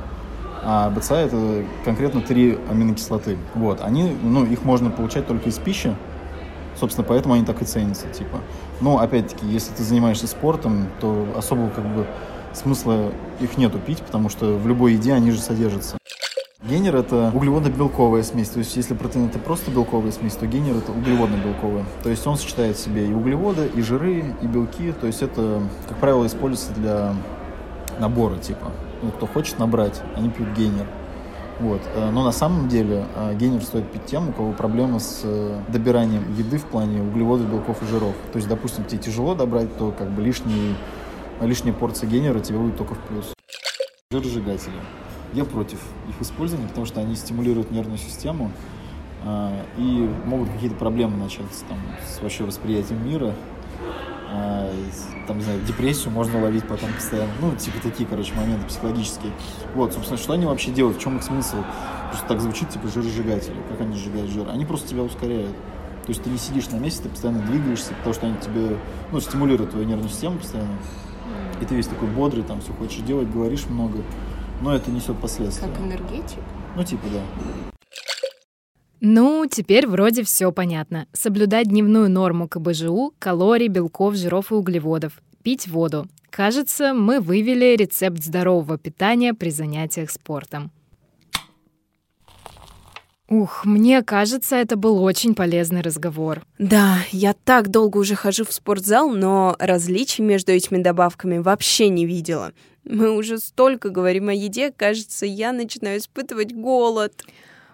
а 0.63 0.89
БЦА 0.89 1.17
это 1.17 1.65
конкретно 1.85 2.23
три 2.23 2.59
аминокислоты. 2.71 3.37
Вот, 3.55 3.83
они, 3.83 4.17
ну, 4.23 4.47
их 4.47 4.65
можно 4.65 4.91
получать 4.91 5.27
только 5.27 5.51
из 5.51 5.59
пищи, 5.59 5.95
собственно, 6.81 7.07
поэтому 7.07 7.35
они 7.35 7.45
так 7.45 7.61
и 7.61 7.67
ценятся, 7.67 8.09
типа. 8.09 8.41
Но, 8.81 8.99
опять-таки, 8.99 9.47
если 9.47 9.75
ты 9.75 9.83
занимаешься 9.83 10.27
спортом, 10.27 10.89
то 11.03 11.29
особого, 11.37 11.69
как 11.69 11.85
бы, 11.95 12.07
смысла 12.55 13.13
их 13.41 13.59
нету 13.59 13.79
пить, 13.79 13.99
потому 14.03 14.29
что 14.29 14.57
в 14.57 14.67
любой 14.67 14.95
еде 14.95 15.13
они 15.13 15.31
же 15.31 15.41
содержатся. 15.41 15.99
Генер– 16.63 16.97
это 16.97 17.31
углеводно-белковая 17.35 18.23
смесь. 18.23 18.49
То 18.49 18.61
есть, 18.61 18.75
если 18.75 18.95
протеин– 18.95 19.27
это 19.29 19.39
просто 19.39 19.71
белковая 19.71 20.13
смесь, 20.13 20.33
то 20.33 20.47
генер– 20.47 20.77
это 20.79 20.93
углеводно-белковая. 20.93 21.85
То 22.03 22.09
есть, 22.09 22.27
он 22.27 22.39
сочетает 22.39 22.77
в 22.77 22.81
себе 22.81 23.07
и 23.07 23.13
углеводы, 23.13 23.71
и 23.75 23.83
жиры, 23.83 24.25
и 24.41 24.47
белки. 24.47 24.93
То 24.93 25.07
есть, 25.07 25.21
это, 25.21 25.63
как 25.87 25.99
правило, 25.99 26.27
используется 26.27 26.73
для 26.73 27.15
набора, 27.99 28.39
типа. 28.39 28.73
Ну, 29.03 29.11
кто 29.11 29.27
хочет 29.27 29.59
набрать, 29.59 30.01
они 30.17 30.31
пьют 30.31 30.49
генер. 30.57 30.87
Вот. 31.61 31.81
Э, 31.95 32.11
но 32.11 32.25
на 32.25 32.33
самом 32.33 32.69
деле 32.69 33.05
э, 33.15 33.35
генер 33.35 33.63
стоит 33.63 33.91
пить 33.91 34.07
тем, 34.07 34.31
у 34.31 34.33
кого 34.33 34.53
проблемы 34.53 35.01
с 35.01 35.21
э, 35.23 35.61
добиранием 35.69 36.35
еды 36.37 36.59
в 36.59 36.65
плане 36.65 37.03
углеводов, 37.03 37.49
белков 37.49 37.83
и 37.83 37.87
жиров. 37.87 38.15
То 38.33 38.37
есть, 38.39 38.49
допустим, 38.49 38.85
тебе 38.85 39.01
тяжело 39.01 39.35
добрать, 39.35 39.77
то 39.77 39.93
как 39.97 40.11
бы 40.11 40.23
лишний, 40.23 40.75
лишняя 41.41 41.75
порция 41.75 42.09
генера 42.09 42.41
тебе 42.41 42.59
будет 42.59 42.77
только 42.77 42.95
в 42.95 42.99
плюс. 43.01 43.33
Жиросжигатели. 44.11 44.75
Я 45.33 45.45
против 45.45 45.81
их 46.09 46.21
использования, 46.21 46.69
потому 46.69 46.87
что 46.87 47.01
они 47.01 47.17
стимулируют 47.17 47.71
нервную 47.71 47.99
систему 47.99 48.53
э, 49.25 49.65
и 49.79 50.11
могут 50.25 50.51
какие-то 50.51 50.77
проблемы 50.77 51.17
начаться 51.17 51.65
там, 51.69 51.79
с 52.07 52.21
вообще 52.23 52.45
восприятием 52.45 53.05
мира. 53.05 53.35
Э, 54.31 54.73
там, 55.27 55.39
не 55.39 55.43
знаю, 55.43 55.61
депрессию 55.63 56.13
можно 56.13 56.41
ловить 56.41 56.67
потом 56.69 56.93
постоянно. 56.93 57.33
Ну, 57.41 57.57
типа 57.57 57.79
такие, 57.83 58.09
короче, 58.09 58.33
моменты 58.35 58.67
психологические. 58.67 59.33
Вот, 59.75 59.93
собственно, 59.93 60.19
что 60.19 60.35
они 60.35 60.47
вообще 60.47 60.71
делают, 60.71 60.99
в 60.99 61.01
чем 61.01 61.17
их 61.17 61.25
смысл? 61.25 61.57
Просто 62.11 62.29
так 62.29 62.41
звучит, 62.41 62.69
типа, 62.71 62.87
жиросжигатели. 62.87 63.57
Как 63.69 63.81
они 63.81 63.97
сжигают 63.97 64.31
жир? 64.31 64.49
Они 64.51 64.65
просто 64.65 64.89
тебя 64.89 65.03
ускоряют. 65.03 65.57
То 66.05 66.11
есть 66.11 66.23
ты 66.23 66.31
не 66.31 66.39
сидишь 66.39 66.69
на 66.69 66.77
месте, 66.77 67.03
ты 67.05 67.09
постоянно 67.09 67.41
двигаешься, 67.47 67.95
потому 67.95 68.15
что 68.15 68.27
они 68.27 68.37
тебе, 68.37 68.77
ну, 69.11 69.21
стимулируют 69.21 69.71
твою 69.71 69.87
нервную 69.87 70.11
систему 70.11 70.39
постоянно. 70.39 70.77
И 71.65 71.67
ты 71.67 71.75
весь 71.77 71.87
такой 71.87 72.09
бодрый, 72.09 72.45
там 72.45 72.61
все 72.61 72.75
хочешь 72.75 73.01
делать, 73.01 73.31
говоришь 73.31 73.65
много 73.67 74.03
но 74.61 74.75
это 74.75 74.91
несет 74.91 75.19
последствия. 75.19 75.69
Как 75.69 75.81
энергетик? 75.81 76.39
Ну, 76.77 76.85
типа, 76.85 77.03
да. 77.13 77.23
Ну, 79.01 79.47
теперь 79.51 79.87
вроде 79.87 80.25
все 80.25 80.53
понятно. 80.53 81.07
Соблюдать 81.13 81.69
дневную 81.69 82.09
норму 82.09 82.49
КБЖУ, 82.49 83.13
калорий, 83.19 83.69
белков, 83.69 84.15
жиров 84.15 84.51
и 84.53 84.55
углеводов. 84.55 85.21
Пить 85.43 85.69
воду. 85.69 86.07
Кажется, 86.31 86.95
мы 86.95 87.21
вывели 87.21 87.77
рецепт 87.77 88.23
здорового 88.23 88.79
питания 88.79 89.35
при 89.35 89.51
занятиях 89.51 90.11
спортом. 90.11 90.71
Ух, 93.35 93.65
мне 93.65 94.05
кажется, 94.05 94.55
это 94.55 94.77
был 94.77 95.03
очень 95.03 95.35
полезный 95.35 95.81
разговор. 95.81 96.43
Да, 96.61 96.99
я 97.11 97.33
так 97.33 97.69
долго 97.69 97.99
уже 97.99 98.15
хожу 98.15 98.45
в 98.45 98.53
спортзал, 98.53 99.11
но 99.11 99.57
различий 99.59 100.23
между 100.23 100.53
этими 100.53 100.81
добавками 100.81 101.39
вообще 101.39 101.89
не 101.89 102.07
видела. 102.07 102.53
Мы 102.85 103.11
уже 103.11 103.39
столько 103.39 103.89
говорим 103.89 104.29
о 104.29 104.33
еде, 104.33 104.71
кажется, 104.71 105.27
я 105.27 105.51
начинаю 105.51 105.99
испытывать 105.99 106.53
голод. 106.55 107.25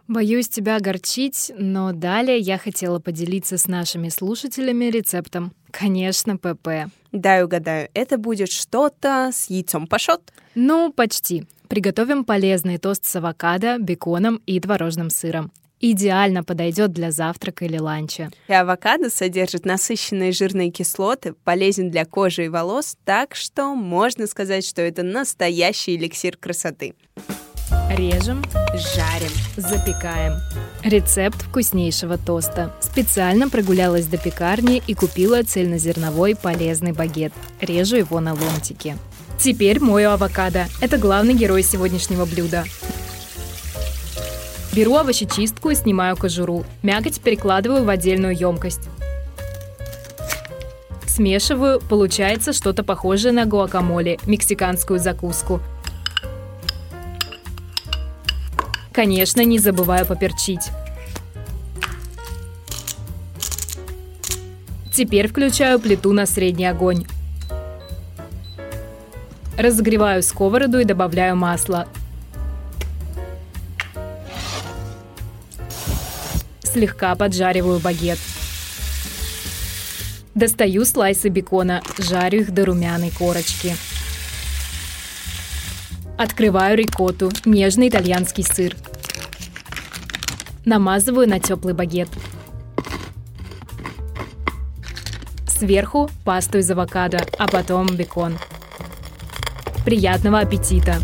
Боюсь 0.09 0.49
тебя 0.49 0.77
огорчить, 0.77 1.53
но 1.59 1.93
далее 1.93 2.39
я 2.39 2.57
хотела 2.57 2.99
поделиться 2.99 3.59
с 3.59 3.67
нашими 3.67 4.09
слушателями 4.09 4.87
рецептом. 4.87 5.53
Конечно, 5.71 6.39
ПП. 6.39 6.91
Дай 7.13 7.45
угадаю, 7.45 7.91
это 7.93 8.17
будет 8.17 8.51
что-то 8.51 9.31
с 9.31 9.51
яйцом 9.51 9.87
пашот? 9.87 10.23
Ну, 10.55 10.91
почти. 10.91 11.45
Приготовим 11.71 12.25
полезный 12.25 12.79
тост 12.79 13.05
с 13.07 13.15
авокадо, 13.15 13.79
беконом 13.79 14.43
и 14.45 14.59
творожным 14.59 15.09
сыром 15.09 15.53
идеально 15.81 16.43
подойдет 16.43 16.93
для 16.93 17.13
завтрака 17.13 17.65
или 17.65 17.79
ланча. 17.79 18.31
И 18.49 18.53
авокадо 18.53 19.09
содержит 19.09 19.65
насыщенные 19.65 20.33
жирные 20.33 20.73
кислоты, 20.73 21.33
полезен 21.45 21.91
для 21.91 22.05
кожи 22.05 22.47
и 22.47 22.49
волос, 22.49 22.97
так 23.05 23.37
что 23.37 23.75
можно 23.77 24.27
сказать, 24.27 24.67
что 24.67 24.83
это 24.83 25.05
настоящий 25.05 25.95
эликсир 25.95 26.37
красоты. 26.37 26.95
Режем, 27.97 28.43
жарим, 28.75 29.33
запекаем. 29.57 30.35
Рецепт 30.83 31.41
вкуснейшего 31.41 32.19
тоста. 32.19 32.75
Специально 32.81 33.49
прогулялась 33.49 34.07
до 34.07 34.19
пекарни 34.19 34.83
и 34.87 34.95
купила 34.95 35.43
цельнозерновой 35.45 36.35
полезный 36.35 36.93
багет. 36.93 37.33
Режу 37.61 37.97
его 37.97 38.19
на 38.19 38.35
ломтики. 38.35 38.97
Теперь 39.41 39.81
мою 39.81 40.11
авокадо. 40.11 40.67
Это 40.83 40.99
главный 40.99 41.33
герой 41.33 41.63
сегодняшнего 41.63 42.27
блюда. 42.27 42.65
Беру 44.75 44.97
овощечистку 44.97 45.71
и 45.71 45.75
снимаю 45.75 46.15
кожуру. 46.15 46.65
Мякоть 46.83 47.23
перекладываю 47.23 47.85
в 47.85 47.89
отдельную 47.89 48.39
емкость. 48.39 48.83
Смешиваю, 51.07 51.81
получается 51.81 52.53
что-то 52.53 52.85
похожее 52.85 53.33
на 53.33 53.47
гуакамоле, 53.47 54.19
мексиканскую 54.27 55.01
закуску. 55.01 55.61
Конечно, 58.93 59.43
не 59.43 59.59
забываю 59.59 60.05
поперчить. 60.05 60.69
Теперь 64.93 65.29
включаю 65.29 65.81
плиту 65.81 66.13
на 66.13 66.27
средний 66.27 66.67
огонь. 66.67 67.07
Разогреваю 69.61 70.23
сковороду 70.23 70.79
и 70.79 70.85
добавляю 70.85 71.37
масло. 71.37 71.87
Слегка 76.63 77.15
поджариваю 77.15 77.79
багет. 77.79 78.19
Достаю 80.35 80.87
слайсы 80.87 81.29
бекона, 81.29 81.83
жарю 81.99 82.41
их 82.41 82.55
до 82.55 82.65
румяной 82.65 83.11
корочки. 83.11 83.77
Открываю 86.17 86.79
рикотту, 86.79 87.31
нежный 87.45 87.91
итальянский 87.91 88.45
сыр. 88.45 88.75
Намазываю 90.65 91.29
на 91.29 91.39
теплый 91.39 91.75
багет. 91.75 92.09
Сверху 95.47 96.11
пасту 96.25 96.57
из 96.57 96.71
авокадо, 96.71 97.27
а 97.39 97.47
потом 97.47 97.89
бекон. 97.89 98.39
Приятного 99.91 100.39
аппетита! 100.39 100.99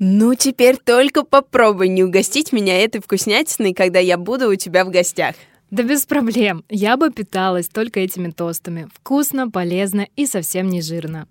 Ну, 0.00 0.34
теперь 0.34 0.76
только 0.76 1.22
попробуй 1.22 1.86
не 1.86 2.02
угостить 2.02 2.52
меня 2.52 2.76
этой 2.82 3.00
вкуснятиной, 3.00 3.72
когда 3.72 4.00
я 4.00 4.18
буду 4.18 4.50
у 4.50 4.56
тебя 4.56 4.84
в 4.84 4.90
гостях. 4.90 5.36
Да 5.70 5.84
без 5.84 6.06
проблем. 6.06 6.64
Я 6.68 6.96
бы 6.96 7.12
питалась 7.12 7.68
только 7.68 8.00
этими 8.00 8.32
тостами. 8.32 8.88
Вкусно, 8.92 9.48
полезно 9.48 10.08
и 10.16 10.26
совсем 10.26 10.66
не 10.66 10.82
жирно. 10.82 11.28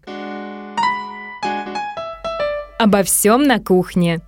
Обо 2.79 3.03
всем 3.03 3.43
на 3.43 3.59
кухне. 3.59 4.21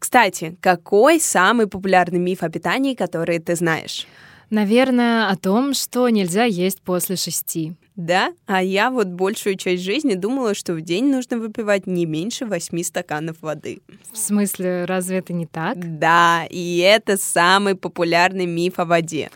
Кстати, 0.00 0.58
какой 0.60 1.20
самый 1.20 1.68
популярный 1.68 2.18
миф 2.18 2.42
о 2.42 2.48
питании, 2.48 2.96
который 2.96 3.38
ты 3.38 3.54
знаешь? 3.54 4.08
Наверное, 4.50 5.28
о 5.28 5.36
том, 5.36 5.74
что 5.74 6.08
нельзя 6.08 6.44
есть 6.44 6.80
после 6.80 7.16
шести. 7.16 7.74
Да, 7.96 8.32
а 8.46 8.62
я 8.62 8.90
вот 8.90 9.08
большую 9.08 9.56
часть 9.56 9.82
жизни 9.82 10.14
думала, 10.14 10.54
что 10.54 10.72
в 10.74 10.80
день 10.80 11.10
нужно 11.10 11.36
выпивать 11.38 11.88
не 11.88 12.06
меньше 12.06 12.46
восьми 12.46 12.84
стаканов 12.84 13.36
воды. 13.40 13.80
В 14.12 14.16
смысле, 14.16 14.84
разве 14.84 15.18
это 15.18 15.32
не 15.32 15.46
так? 15.46 15.98
Да, 15.98 16.46
и 16.48 16.78
это 16.78 17.16
самый 17.16 17.74
популярный 17.74 18.46
миф 18.46 18.78
о 18.78 18.84
воде. 18.84 19.30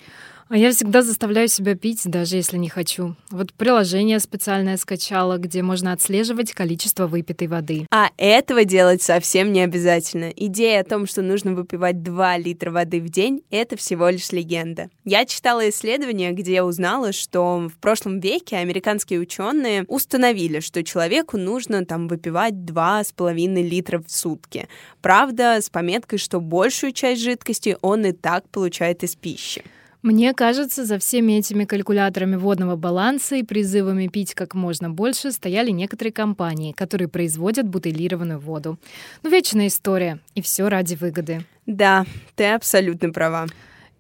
А 0.53 0.57
я 0.59 0.71
всегда 0.71 1.01
заставляю 1.01 1.49
себя 1.49 1.77
пить, 1.77 2.03
даже 2.05 2.37
если 2.37 2.59
не 2.59 2.69
хочу. 2.69 3.17
Вот 3.31 3.55
приложение 3.55 4.21
специальное 4.21 4.77
скачала, 4.77 5.39
где 5.39 5.63
можно 5.63 5.95
отслеживать 5.95 6.53
количество 6.53 7.07
выпитой 7.07 7.49
воды. 7.49 7.87
А 7.91 8.11
этого 8.19 8.67
делать 8.67 9.01
совсем 9.01 9.51
не 9.51 9.63
обязательно. 9.63 10.29
Идея 10.29 10.81
о 10.81 10.85
том, 10.85 11.07
что 11.07 11.23
нужно 11.23 11.55
выпивать 11.55 12.03
2 12.03 12.37
литра 12.37 12.71
воды 12.71 13.01
в 13.01 13.09
день, 13.09 13.41
это 13.49 13.79
всего 13.79 14.11
лишь 14.11 14.31
легенда. 14.31 14.91
Я 15.07 15.25
читала 15.25 15.67
исследование, 15.71 16.33
где 16.33 16.63
узнала, 16.63 17.13
что 17.13 17.71
в 17.75 17.79
прошлом 17.79 18.21
веке 18.21 18.57
американские 18.57 19.21
ученые 19.21 19.87
установили, 19.89 20.61
что 20.61 20.85
человеку 20.85 21.39
нужно 21.39 21.87
там 21.87 22.09
выпивать 22.09 22.53
2,5 22.53 23.63
литра 23.63 24.01
в 24.07 24.11
сутки. 24.11 24.69
Правда, 25.01 25.63
с 25.63 25.71
пометкой, 25.71 26.19
что 26.19 26.41
большую 26.41 26.93
часть 26.93 27.23
жидкости 27.23 27.79
он 27.81 28.05
и 28.05 28.13
так 28.13 28.47
получает 28.51 29.03
из 29.03 29.17
пищи. 29.17 29.65
Мне 30.03 30.35
кажется, 30.35 30.85
за 30.85 30.99
всеми 30.99 31.35
этими 31.35 31.65
калькуляторами 31.65 32.35
водного 32.35 32.75
баланса 32.75 33.37
и 33.37 33.45
призывами 33.45 34.09
пить 34.09 34.35
как 34.35 34.55
можно 34.55 34.91
больше 34.91 35.31
стояли 35.31 35.71
некоторые 35.71 36.13
компании, 36.13 36.73
которые 36.73 37.07
производят 37.07 37.69
бутылированную 37.69 38.41
воду. 38.41 38.81
Ну, 39.23 39.31
вечная 39.31 39.69
история, 39.69 40.19
и 40.35 40.43
все 40.43 40.69
ради 40.69 40.97
выгоды. 40.97 41.45
Да, 41.67 42.05
ты 42.35 42.47
абсолютно 42.47 43.11
права. 43.13 43.47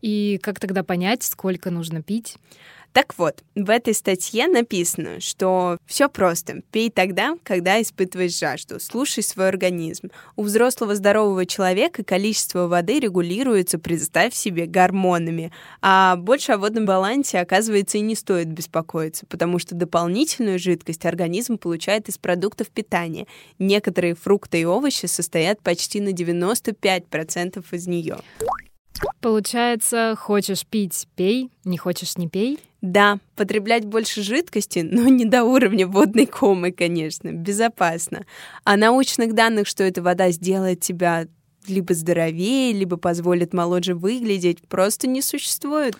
И 0.00 0.40
как 0.42 0.58
тогда 0.58 0.82
понять, 0.82 1.22
сколько 1.22 1.70
нужно 1.70 2.02
пить? 2.02 2.36
Так 2.92 3.14
вот, 3.16 3.42
в 3.54 3.70
этой 3.70 3.94
статье 3.94 4.46
написано, 4.48 5.20
что 5.20 5.78
все 5.86 6.08
просто. 6.08 6.60
Пей 6.70 6.90
тогда, 6.90 7.36
когда 7.42 7.80
испытываешь 7.80 8.38
жажду. 8.38 8.78
Слушай 8.80 9.22
свой 9.22 9.48
организм. 9.48 10.10
У 10.36 10.42
взрослого 10.42 10.94
здорового 10.94 11.46
человека 11.46 12.04
количество 12.04 12.66
воды 12.68 13.00
регулируется, 13.00 13.78
представь 13.78 14.34
себе, 14.34 14.66
гормонами. 14.66 15.52
А 15.80 16.16
больше 16.16 16.52
о 16.52 16.58
водном 16.58 16.84
балансе, 16.84 17.40
оказывается, 17.40 17.96
и 17.96 18.02
не 18.02 18.14
стоит 18.14 18.48
беспокоиться, 18.48 19.24
потому 19.26 19.58
что 19.58 19.74
дополнительную 19.74 20.58
жидкость 20.58 21.06
организм 21.06 21.56
получает 21.56 22.10
из 22.10 22.18
продуктов 22.18 22.68
питания. 22.68 23.26
Некоторые 23.58 24.14
фрукты 24.14 24.60
и 24.60 24.64
овощи 24.66 25.06
состоят 25.06 25.62
почти 25.62 26.00
на 26.00 26.10
95% 26.10 27.64
из 27.72 27.86
нее. 27.86 28.18
Получается, 29.20 30.14
хочешь 30.18 30.66
пить— 30.66 31.08
пей, 31.16 31.50
не 31.64 31.78
хочешь— 31.78 32.16
не 32.18 32.28
пей? 32.28 32.58
Да, 32.82 33.20
потреблять 33.36 33.84
больше 33.84 34.22
жидкости, 34.22 34.80
но 34.90 35.08
не 35.08 35.24
до 35.24 35.44
уровня 35.44 35.86
водной 35.86 36.26
комы, 36.26 36.72
конечно, 36.72 37.32
безопасно. 37.32 38.26
А 38.64 38.76
научных 38.76 39.34
данных, 39.34 39.68
что 39.68 39.84
эта 39.84 40.02
вода 40.02 40.30
сделает 40.32 40.80
тебя 40.80 41.26
либо 41.68 41.94
здоровее, 41.94 42.72
либо 42.72 42.96
позволит 42.96 43.54
моложе 43.54 43.94
выглядеть, 43.94 44.66
просто 44.66 45.06
не 45.06 45.22
существует. 45.22 45.96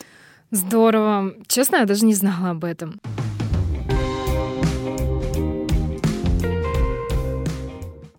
Здорово. 0.51 1.33
Честно, 1.47 1.77
я 1.77 1.85
даже 1.85 2.05
не 2.05 2.13
знала 2.13 2.51
об 2.51 2.65
этом. 2.65 2.99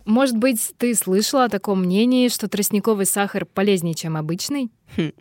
Может 0.05 0.37
быть, 0.37 0.73
ты 0.77 0.95
слышала 0.95 1.45
о 1.45 1.49
таком 1.49 1.83
мнении, 1.83 2.29
что 2.29 2.47
тростниковый 2.47 3.05
сахар 3.05 3.45
полезнее, 3.45 3.93
чем 3.93 4.17
обычный? 4.17 4.71
Хм. 4.97 5.11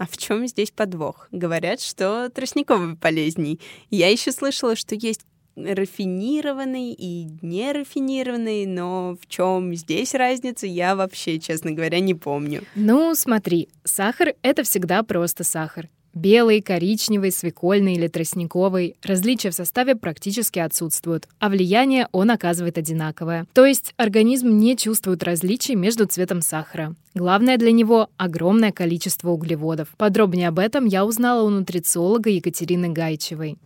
А 0.00 0.06
в 0.06 0.16
чем 0.16 0.46
здесь 0.46 0.70
подвох? 0.70 1.28
Говорят, 1.30 1.82
что 1.82 2.30
тростниковый 2.30 2.96
полезней. 2.96 3.60
Я 3.90 4.08
еще 4.08 4.32
слышала, 4.32 4.74
что 4.74 4.94
есть 4.94 5.26
рафинированный 5.56 6.94
и 6.94 7.28
нерафинированный, 7.42 8.64
но 8.64 9.18
в 9.20 9.26
чем 9.26 9.74
здесь 9.74 10.14
разница, 10.14 10.66
я 10.66 10.96
вообще, 10.96 11.38
честно 11.38 11.72
говоря, 11.72 12.00
не 12.00 12.14
помню. 12.14 12.62
Ну, 12.74 13.14
смотри, 13.14 13.68
сахар— 13.84 14.32
это 14.42 14.62
всегда 14.62 15.02
просто 15.02 15.44
сахар. 15.44 15.90
Белый, 16.14 16.60
коричневый, 16.60 17.30
свекольный 17.30 17.94
или 17.94 18.08
тростниковый. 18.08 18.96
Различия 19.02 19.50
в 19.50 19.54
составе 19.54 19.94
практически 19.94 20.58
отсутствуют, 20.58 21.28
а 21.38 21.48
влияние 21.48 22.08
он 22.12 22.30
оказывает 22.30 22.78
одинаковое. 22.78 23.46
То 23.52 23.64
есть 23.64 23.94
организм 23.96 24.48
не 24.58 24.76
чувствует 24.76 25.22
различий 25.22 25.74
между 25.74 26.06
цветом 26.06 26.42
сахара. 26.42 26.94
Главное 27.14 27.56
для 27.56 27.72
него— 27.72 28.08
огромное 28.16 28.72
количество 28.72 29.30
углеводов. 29.30 29.88
Подробнее 29.96 30.48
об 30.48 30.58
этом 30.58 30.84
я 30.86 31.04
узнала 31.04 31.42
у 31.42 31.50
нутрициолога 31.50 32.30
Екатерины 32.30 32.88
Гайчевой. 32.88 33.56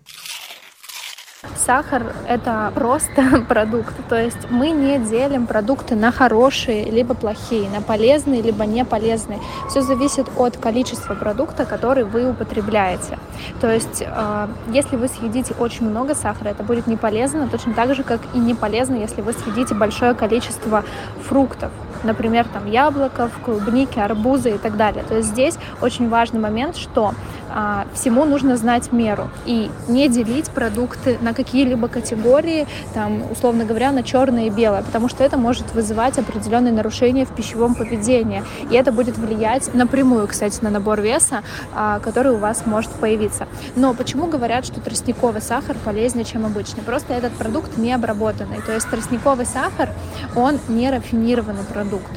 Сахар— 1.57 2.15
это 2.29 2.73
просто 2.75 3.45
продукт, 3.49 3.95
то 4.09 4.21
есть 4.21 4.51
мы 4.51 4.71
не 4.71 4.99
делим 4.99 5.47
продукты 5.47 5.95
на 5.95 6.13
хорошие 6.13 6.91
либо 6.91 7.15
плохие, 7.15 7.69
на 7.71 7.81
полезные 7.81 8.43
либо 8.43 8.65
не 8.67 8.85
полезные. 8.85 9.41
Все 9.69 9.83
зависит 9.83 10.27
от 10.37 10.57
количества 10.57 11.15
продукта, 11.15 11.65
который 11.65 12.05
вы 12.05 12.31
употребляете. 12.31 13.19
То 13.61 13.73
есть 13.73 14.03
э, 14.07 14.49
если 14.73 14.97
вы 14.97 15.09
съедите 15.09 15.55
очень 15.59 15.89
много 15.89 16.15
сахара, 16.15 16.49
это 16.49 16.63
будет 16.63 16.87
не 16.87 16.97
полезно, 16.97 17.49
точно 17.49 17.75
так 17.75 17.95
же, 17.95 18.03
как 18.03 18.21
и 18.35 18.39
не 18.39 18.55
полезно, 18.55 18.97
если 18.97 19.23
вы 19.23 19.33
съедите 19.33 19.75
большое 19.75 20.15
количество 20.15 20.85
фруктов 21.23 21.71
например, 22.05 22.47
там 22.53 22.71
яблоков, 22.71 23.33
клубники, 23.43 23.99
арбузы 23.99 24.51
и 24.51 24.59
так 24.59 24.77
далее. 24.77 25.05
То 25.09 25.17
есть 25.17 25.29
здесь 25.31 25.57
очень 25.81 26.09
важный 26.09 26.39
момент, 26.39 26.77
что 26.77 27.15
а, 27.51 27.87
всему 27.95 28.25
нужно 28.25 28.57
знать 28.57 28.93
меру 28.93 29.29
и 29.47 29.71
не 29.89 30.09
делить 30.09 30.51
продукты 30.51 31.19
на 31.21 31.34
какие-либо 31.35 31.88
категории, 31.88 32.66
там, 32.94 33.31
условно 33.31 33.64
говоря, 33.64 33.92
на 33.92 34.03
черное 34.03 34.47
и 34.47 34.51
белое, 34.51 34.83
потому 34.83 35.09
что 35.09 35.25
это 35.25 35.37
может 35.37 35.75
вызывать 35.75 36.18
определенные 36.18 36.73
нарушения 36.73 37.25
в 37.25 37.35
пищевом 37.35 37.75
поведении. 37.75 38.42
И 38.70 38.75
это 38.75 38.92
будет 38.92 39.18
влиять 39.18 39.75
напрямую, 39.75 40.27
кстати, 40.29 40.59
на 40.62 40.70
набор 40.70 41.01
веса, 41.01 41.42
а, 41.75 41.99
который 42.01 42.33
у 42.33 42.37
вас 42.37 42.66
может 42.66 42.90
появиться. 42.92 43.47
Но 43.77 43.94
почему 43.94 44.27
говорят, 44.27 44.64
что 44.64 44.81
тростниковый 44.81 45.42
сахар 45.42 45.77
полезнее, 45.85 46.25
чем 46.25 46.47
обычный? 46.47 46.83
Просто 46.83 47.14
этот 47.14 47.33
продукт 47.33 47.77
не 47.77 47.92
обработанный. 47.92 48.61
То 48.62 48.73
есть 48.73 48.88
тростниковый 48.88 49.47
сахар, 49.47 49.90
он 50.35 50.59
не 50.68 50.90
рафинированный 50.90 51.64
продукт 51.64 52.11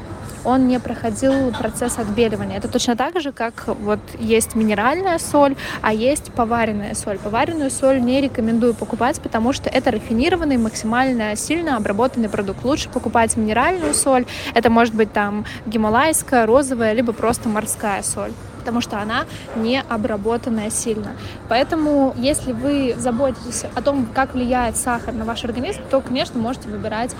он 0.43 0.67
не 0.67 0.79
проходил 0.79 1.51
процесс 1.51 1.97
отбеливания. 1.97 2.57
Это 2.57 2.67
точно 2.67 2.95
так 2.95 3.19
же, 3.21 3.31
как 3.31 3.67
вот 3.67 3.99
есть 4.19 4.55
минеральная 4.55 5.19
соль, 5.19 5.55
а 5.81 5.93
есть 5.93 6.31
поваренная 6.31 6.93
соль. 6.95 7.17
Поваренную 7.17 7.71
соль 7.71 8.01
не 8.01 8.21
рекомендую 8.21 8.73
покупать, 8.73 9.19
потому 9.21 9.53
что 9.53 9.69
это 9.69 9.91
рафинированный, 9.91 10.57
максимально 10.57 11.35
сильно 11.35 11.77
обработанный 11.77 12.29
продукт. 12.29 12.63
Лучше 12.63 12.89
покупать 12.89 13.37
минеральную 13.37 13.93
соль. 13.93 14.25
Это 14.53 14.69
может 14.69 14.93
быть 14.93 15.11
там 15.13 15.45
гималайская, 15.65 16.45
розовая, 16.45 16.93
либо 16.93 17.13
просто 17.13 17.49
морская 17.49 18.03
соль 18.03 18.31
потому 18.67 18.81
что 18.81 18.99
она 19.01 19.25
не 19.55 19.81
обработанная 19.81 20.69
сильно. 20.69 21.15
Поэтому, 21.47 22.13
если 22.17 22.51
вы 22.51 22.95
заботитесь 22.97 23.63
о 23.63 23.81
том, 23.81 24.05
как 24.13 24.33
влияет 24.33 24.75
сахар 24.75 25.13
на 25.13 25.23
ваш 25.23 25.45
организм, 25.45 25.79
то, 25.89 26.01
конечно, 26.01 26.37
можете 26.37 26.67
выбирать 26.67 27.15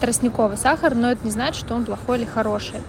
тростниковый 0.00 0.56
сахар, 0.56 0.96
но 0.96 1.12
это 1.12 1.24
не 1.24 1.30
значит, 1.30 1.54
что 1.64 1.76
он 1.76 1.84
плохой 1.84 2.18
или 2.18 2.24
хороший. 2.24 2.80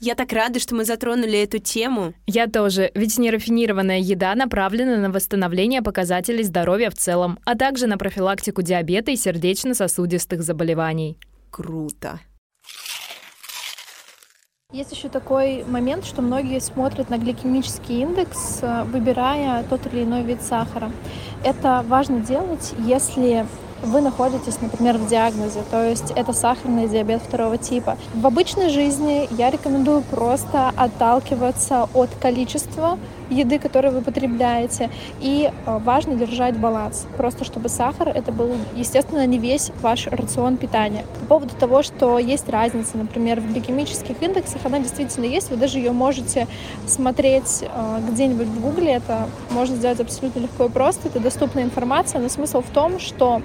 Я 0.00 0.14
так 0.14 0.32
рада, 0.32 0.58
что 0.58 0.74
мы 0.74 0.86
затронули 0.86 1.38
эту 1.42 1.58
тему. 1.58 2.14
Я 2.26 2.46
тоже, 2.46 2.90
ведь 2.94 3.18
нерафинированная 3.18 3.98
еда 3.98 4.34
направлена 4.34 4.96
на 4.96 5.10
восстановление 5.10 5.82
показателей 5.82 6.44
здоровья 6.44 6.88
в 6.88 6.94
целом, 6.94 7.38
а 7.44 7.58
также 7.58 7.86
на 7.86 7.98
профилактику 7.98 8.62
диабета 8.62 9.10
и 9.10 9.16
сердечно-сосудистых 9.16 10.42
заболеваний. 10.42 11.18
Круто. 11.50 12.20
Есть 14.76 14.92
еще 14.92 15.08
такой 15.08 15.64
момент, 15.66 16.04
что 16.04 16.20
многие 16.20 16.60
смотрят 16.60 17.08
на 17.08 17.16
гликемический 17.16 18.02
индекс, 18.02 18.58
э, 18.60 18.82
выбирая 18.84 19.64
тот 19.70 19.86
или 19.86 20.04
иной 20.04 20.20
вид 20.22 20.42
сахара. 20.42 20.92
Это 21.42 21.82
важно 21.88 22.20
делать, 22.20 22.74
если 22.80 23.46
вы 23.82 24.02
находитесь, 24.02 24.60
например, 24.60 24.98
в 24.98 25.08
диагнозе, 25.08 25.62
то 25.70 25.82
есть 25.82 26.10
это 26.10 26.34
сахарный 26.34 26.88
диабет 26.88 27.22
второго 27.22 27.56
типа. 27.56 27.96
В 28.12 28.26
обычной 28.26 28.68
жизни 28.68 29.26
я 29.30 29.50
рекомендую 29.50 30.02
просто 30.02 30.70
отталкиваться 30.76 31.88
от 31.94 32.10
количества 32.20 32.98
еды, 33.30 33.58
которую 33.58 33.94
вы 33.94 34.02
потребляете. 34.02 34.90
И 35.20 35.50
э, 35.50 35.78
важно 35.84 36.14
держать 36.14 36.56
баланс, 36.56 37.06
просто 37.16 37.44
чтобы 37.44 37.68
сахар 37.68 38.08
это 38.08 38.32
был, 38.32 38.54
естественно, 38.74 39.26
не 39.26 39.38
весь 39.38 39.70
ваш 39.80 40.06
рацион 40.06 40.56
питания. 40.56 41.04
По 41.20 41.26
поводу 41.26 41.54
того, 41.54 41.82
что 41.82 42.18
есть 42.18 42.48
разница, 42.48 42.96
например, 42.96 43.40
в 43.40 43.52
гликемических 43.52 44.20
индексах, 44.22 44.60
она 44.64 44.78
действительно 44.78 45.24
есть, 45.24 45.50
вы 45.50 45.56
даже 45.56 45.78
ее 45.78 45.92
можете 45.92 46.46
смотреть 46.86 47.62
э, 47.62 48.00
где-нибудь 48.10 48.46
в 48.46 48.60
гугле, 48.60 48.92
это 48.92 49.28
можно 49.50 49.76
сделать 49.76 50.00
абсолютно 50.00 50.40
легко 50.40 50.66
и 50.66 50.68
просто, 50.68 51.08
это 51.08 51.20
доступная 51.20 51.64
информация, 51.64 52.20
но 52.20 52.28
смысл 52.28 52.60
в 52.60 52.70
том, 52.70 52.98
что 52.98 53.42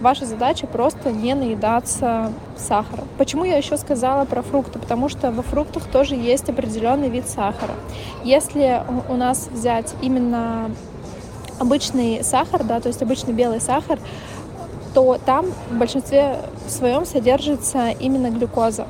Ваша 0.00 0.26
задача 0.26 0.68
просто 0.68 1.10
не 1.10 1.34
наедаться 1.34 2.32
сахаром. 2.56 3.08
Почему 3.18 3.44
я 3.44 3.56
еще 3.56 3.76
сказала 3.76 4.24
про 4.26 4.42
фрукты? 4.42 4.78
Потому 4.78 5.08
что 5.08 5.32
во 5.32 5.42
фруктах 5.42 5.88
тоже 5.88 6.14
есть 6.14 6.48
определенный 6.48 7.08
вид 7.08 7.28
сахара. 7.28 7.74
Если 8.22 8.80
у 9.08 9.14
нас 9.14 9.48
взять 9.50 9.94
именно 10.00 10.70
обычный 11.58 12.22
сахар, 12.22 12.62
да, 12.62 12.78
то 12.78 12.86
есть 12.86 13.02
обычный 13.02 13.34
белый 13.34 13.60
сахар, 13.60 13.98
то 14.94 15.18
там 15.24 15.46
в 15.68 15.76
большинстве 15.76 16.38
своем 16.68 17.04
содержится 17.04 17.88
именно 17.88 18.30
глюкоза. 18.30 18.86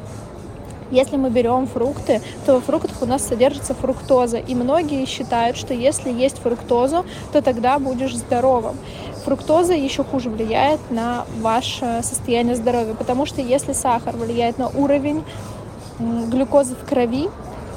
Если 0.90 1.16
мы 1.16 1.28
берем 1.28 1.66
фрукты, 1.66 2.22
то 2.46 2.54
во 2.54 2.60
фруктах 2.60 3.02
у 3.02 3.06
нас 3.06 3.26
содержится 3.26 3.74
фруктоза. 3.74 4.38
И 4.38 4.54
многие 4.54 5.04
считают, 5.04 5.56
что 5.56 5.74
если 5.74 6.10
есть 6.10 6.38
фруктозу, 6.38 7.04
то 7.32 7.42
тогда 7.42 7.78
будешь 7.78 8.16
здоровым. 8.16 8.76
Фруктоза 9.28 9.74
еще 9.74 10.04
хуже 10.04 10.30
влияет 10.30 10.80
на 10.90 11.26
ваше 11.42 12.00
состояние 12.02 12.56
здоровья, 12.56 12.94
потому 12.94 13.26
что 13.26 13.42
если 13.42 13.74
сахар 13.74 14.16
влияет 14.16 14.56
на 14.56 14.68
уровень 14.68 15.22
глюкозы 15.98 16.74
в 16.74 16.88
крови, 16.88 17.28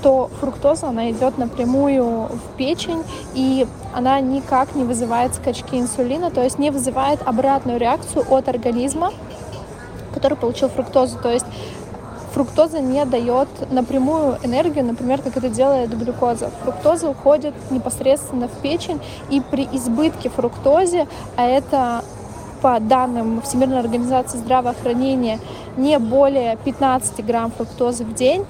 то 0.02 0.30
фруктоза, 0.40 0.88
она 0.88 1.12
идет 1.12 1.38
напрямую 1.38 2.06
в 2.06 2.56
печень, 2.56 3.04
и 3.34 3.68
она 3.94 4.22
никак 4.22 4.76
не 4.76 4.86
вызывает 4.86 5.36
скачки 5.36 5.76
инсулина, 5.76 6.32
то 6.32 6.42
есть 6.42 6.58
не 6.58 6.70
вызывает 6.70 7.22
обратную 7.22 7.80
реакцию 7.80 8.24
от 8.30 8.48
организма, 8.48 9.12
который 10.14 10.38
получил 10.38 10.70
фруктозу. 10.70 11.20
То 11.20 11.34
есть 11.34 11.46
фруктоза 12.34 12.80
не 12.80 13.06
дает 13.06 13.48
напрямую 13.72 14.38
энергию, 14.44 14.86
например, 14.86 15.22
как 15.22 15.38
это 15.38 15.50
делает 15.50 15.98
глюкоза. 15.98 16.52
Фруктоза 16.64 17.10
уходит 17.10 17.54
непосредственно 17.72 18.48
в 18.48 18.62
печень, 18.62 19.00
и 19.30 19.42
при 19.42 19.68
избытке 19.72 20.30
фруктозе, 20.30 21.08
а 21.36 21.46
это 21.46 22.04
по 22.62 22.80
данным 22.80 23.42
Всемирной 23.42 23.80
организации 23.80 24.38
здравоохранения 24.38 25.40
не 25.78 25.98
более 25.98 26.58
15 26.58 27.26
грамм 27.26 27.52
фруктозы 27.52 28.04
в 28.06 28.14
день, 28.14 28.46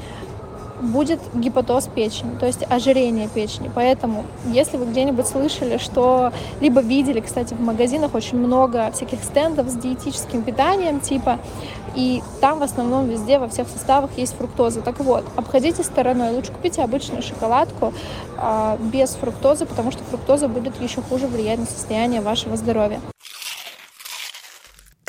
будет 0.82 1.20
гипотоз 1.34 1.88
печени, 1.88 2.38
то 2.38 2.46
есть 2.46 2.64
ожирение 2.70 3.28
печени. 3.28 3.72
Поэтому, 3.74 4.26
если 4.46 4.78
вы 4.78 4.86
где-нибудь 4.86 5.28
слышали, 5.28 5.78
что 5.78 6.32
либо 6.60 6.82
видели, 6.82 7.20
кстати, 7.20 7.54
в 7.54 7.62
магазинах 7.62 8.14
очень 8.14 8.38
много 8.38 8.92
всяких 8.92 9.24
стендов 9.24 9.70
с 9.70 9.76
диетическим 9.76 10.42
питанием, 10.44 11.00
типа, 11.00 11.40
и 11.96 12.24
там 12.40 12.60
в 12.60 12.64
основном 12.64 13.08
везде 13.08 13.38
во 13.38 13.48
всех 13.48 13.68
составах 13.68 14.12
есть 14.18 14.36
фруктоза. 14.36 14.82
Так 14.82 15.00
вот, 15.00 15.26
обходите 15.36 15.84
стороной, 15.84 16.32
лучше 16.32 16.52
купите 16.52 16.82
обычную 16.84 17.22
шоколадку 17.22 17.94
э, 18.38 18.78
без 18.80 19.12
фруктозы, 19.12 19.66
потому 19.66 19.92
что 19.92 20.04
фруктоза 20.06 20.48
будет 20.48 20.80
еще 20.82 21.02
хуже 21.02 21.28
влиять 21.28 21.60
на 21.60 21.66
состояние 21.66 22.22
вашего 22.22 22.56
здоровья. 22.56 23.00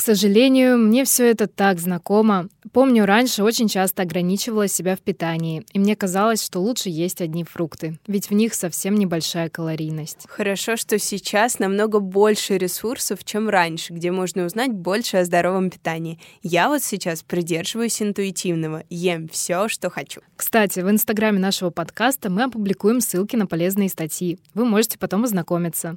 К 0.03 0.05
сожалению, 0.05 0.79
мне 0.79 1.05
все 1.05 1.31
это 1.31 1.47
так 1.47 1.79
знакомо. 1.79 2.49
Помню, 2.73 3.07
раньше 3.07 3.45
очень 3.45 3.69
часто 3.69 4.03
ограничивала 4.03 4.67
себя 4.67 4.97
в 4.97 4.99
питании, 4.99 5.65
и 5.73 5.79
мне 5.79 5.95
казалось, 5.95 6.45
что 6.45 6.59
лучше 6.59 6.89
есть 6.89 7.21
одни 7.21 7.45
фрукты, 7.45 8.01
ведь 8.09 8.29
в 8.29 8.35
них 8.35 8.55
совсем 8.55 8.97
небольшая 8.97 9.49
калорийность. 9.49 10.27
Хорошо, 10.27 10.77
что 10.77 10.99
сейчас 10.99 11.61
намного 11.61 12.01
больше 12.01 12.59
ресурсов, 12.59 13.23
чем 13.25 13.49
раньше, 13.49 13.93
где 13.93 14.11
можно 14.11 14.45
узнать 14.45 14.73
больше 14.73 15.19
о 15.19 15.25
здоровом 15.25 15.71
питании. 15.71 16.19
Я 16.43 16.69
вот 16.69 16.83
сейчас 16.83 17.23
придерживаюсь 17.23 18.03
интуитивного, 18.03 18.83
ем 18.91 19.29
все, 19.29 19.69
что 19.69 19.89
хочу. 19.89 20.21
Кстати, 20.35 20.81
в 20.81 20.91
инстаграме 20.91 21.39
нашего 21.39 21.71
подкаста 21.71 22.29
мы 22.29 22.43
опубликуем 22.43 23.01
ссылки 23.01 23.37
на 23.37 23.47
полезные 23.47 23.89
статьи. 23.89 24.41
Вы 24.53 24.65
можете 24.65 24.99
потом 24.99 25.23
ознакомиться. 25.23 25.97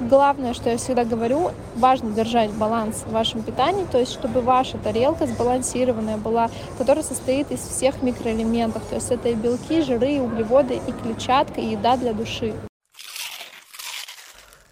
Главное, 0.00 0.54
что 0.54 0.70
я 0.70 0.76
всегда 0.76 1.04
говорю, 1.04 1.50
важно 1.74 2.12
держать 2.12 2.52
баланс 2.52 3.02
в 3.04 3.10
вашем 3.10 3.42
питании, 3.42 3.84
то 3.90 3.98
есть 3.98 4.12
чтобы 4.12 4.40
ваша 4.42 4.78
тарелка 4.78 5.26
сбалансированная 5.26 6.16
была, 6.16 6.50
которая 6.78 7.02
состоит 7.02 7.50
из 7.50 7.60
всех 7.60 8.00
микроэлементов, 8.02 8.84
то 8.86 8.94
есть 8.94 9.10
это 9.10 9.28
и 9.28 9.34
белки, 9.34 9.82
жиры, 9.82 10.12
и 10.12 10.20
углеводы, 10.20 10.74
и 10.74 10.92
клетчатка, 10.92 11.60
и 11.60 11.72
еда 11.72 11.96
для 11.96 12.12
души. 12.12 12.54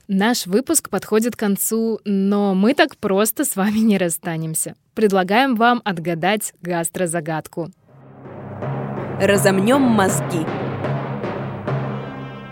Наш 0.06 0.46
выпуск 0.46 0.88
подходит 0.88 1.34
к 1.34 1.40
концу, 1.40 1.98
но 2.04 2.54
мы 2.54 2.74
так 2.74 2.96
просто 2.96 3.44
с 3.44 3.56
вами 3.56 3.78
не 3.78 3.98
расстанемся. 3.98 4.76
Предлагаем 4.94 5.56
вам 5.56 5.82
отгадать 5.84 6.54
гастрозагадку. 6.62 7.70
Разомнем 9.20 9.80
мозги. 9.80 10.46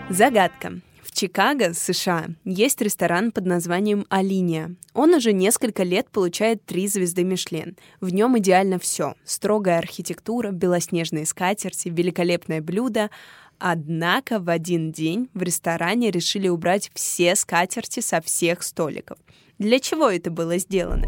Загадка. 0.09 0.81
Чикаго, 1.15 1.73
США, 1.73 2.25
есть 2.43 2.81
ресторан 2.81 3.31
под 3.31 3.45
названием 3.45 4.05
«Алиния». 4.09 4.75
Он 4.93 5.13
уже 5.13 5.31
несколько 5.31 5.83
лет 5.83 6.09
получает 6.09 6.65
три 6.65 6.89
звезды 6.89 7.23
Мишлен. 7.23 7.77
В 8.01 8.09
нем 8.13 8.37
идеально 8.37 8.79
все. 8.79 9.15
Строгая 9.23 9.77
архитектура, 9.79 10.51
белоснежные 10.51 11.25
скатерти, 11.25 11.87
великолепное 11.87 12.61
блюдо. 12.61 13.11
Однако 13.59 14.41
в 14.41 14.49
один 14.49 14.91
день 14.91 15.29
в 15.33 15.41
ресторане 15.41 16.11
решили 16.11 16.49
убрать 16.49 16.91
все 16.93 17.37
скатерти 17.37 18.01
со 18.01 18.19
всех 18.19 18.61
столиков. 18.61 19.17
Для 19.57 19.79
чего 19.79 20.09
это 20.09 20.31
было 20.31 20.57
сделано? 20.57 21.07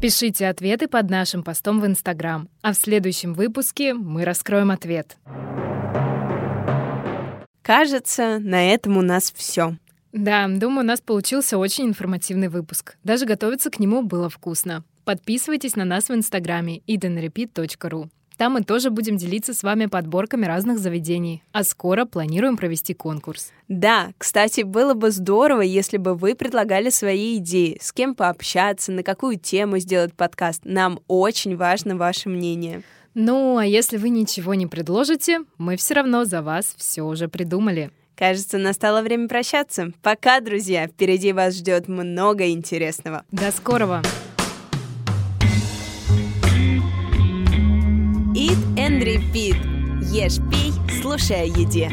Пишите 0.00 0.48
ответы 0.48 0.88
под 0.88 1.10
нашим 1.10 1.42
постом 1.42 1.82
в 1.82 1.86
Инстаграм, 1.86 2.48
а 2.62 2.72
в 2.72 2.78
следующем 2.78 3.34
выпуске 3.34 3.92
мы 3.92 4.24
раскроем 4.24 4.70
ответ. 4.70 5.18
Кажется, 7.70 8.40
на 8.40 8.68
этом 8.68 8.96
у 8.96 9.00
нас 9.00 9.32
все. 9.32 9.76
Да, 10.12 10.48
думаю, 10.48 10.80
у 10.80 10.88
нас 10.88 11.00
получился 11.00 11.56
очень 11.56 11.84
информативный 11.84 12.48
выпуск. 12.48 12.96
Даже 13.04 13.26
готовиться 13.26 13.70
к 13.70 13.78
нему 13.78 14.02
было 14.02 14.28
вкусно. 14.28 14.82
Подписывайтесь 15.04 15.76
на 15.76 15.84
нас 15.84 16.08
в 16.08 16.12
инстаграме 16.12 16.80
edenrepeat.ru. 16.88 18.08
Там 18.36 18.54
мы 18.54 18.64
тоже 18.64 18.90
будем 18.90 19.18
делиться 19.18 19.54
с 19.54 19.62
вами 19.62 19.86
подборками 19.86 20.46
разных 20.46 20.80
заведений. 20.80 21.44
А 21.52 21.62
скоро 21.62 22.06
планируем 22.06 22.56
провести 22.56 22.92
конкурс. 22.92 23.52
Да, 23.68 24.10
кстати, 24.18 24.62
было 24.62 24.94
бы 24.94 25.12
здорово, 25.12 25.60
если 25.60 25.96
бы 25.96 26.16
вы 26.16 26.34
предлагали 26.34 26.90
свои 26.90 27.36
идеи, 27.36 27.78
с 27.80 27.92
кем 27.92 28.16
пообщаться, 28.16 28.90
на 28.90 29.04
какую 29.04 29.38
тему 29.38 29.78
сделать 29.78 30.12
подкаст. 30.12 30.62
Нам 30.64 30.98
очень 31.06 31.56
важно 31.56 31.94
ваше 31.94 32.30
мнение. 32.30 32.82
Ну, 33.14 33.58
а 33.58 33.66
если 33.66 33.96
вы 33.96 34.08
ничего 34.10 34.54
не 34.54 34.66
предложите, 34.66 35.40
мы 35.58 35.76
все 35.76 35.94
равно 35.94 36.24
за 36.24 36.42
вас 36.42 36.74
все 36.76 37.02
уже 37.02 37.28
придумали. 37.28 37.90
Кажется, 38.14 38.58
настало 38.58 39.02
время 39.02 39.28
прощаться. 39.28 39.92
Пока, 40.02 40.40
друзья. 40.40 40.86
Впереди 40.86 41.32
вас 41.32 41.56
ждет 41.56 41.88
много 41.88 42.50
интересного. 42.50 43.24
До 43.32 43.50
скорого. 43.50 44.02
Eat 48.34 48.58
and 48.76 49.02
repeat. 49.02 49.56
Ешь, 50.12 50.38
пей, 50.50 50.72
слушай 51.02 51.40
о 51.40 51.44
еде. 51.44 51.90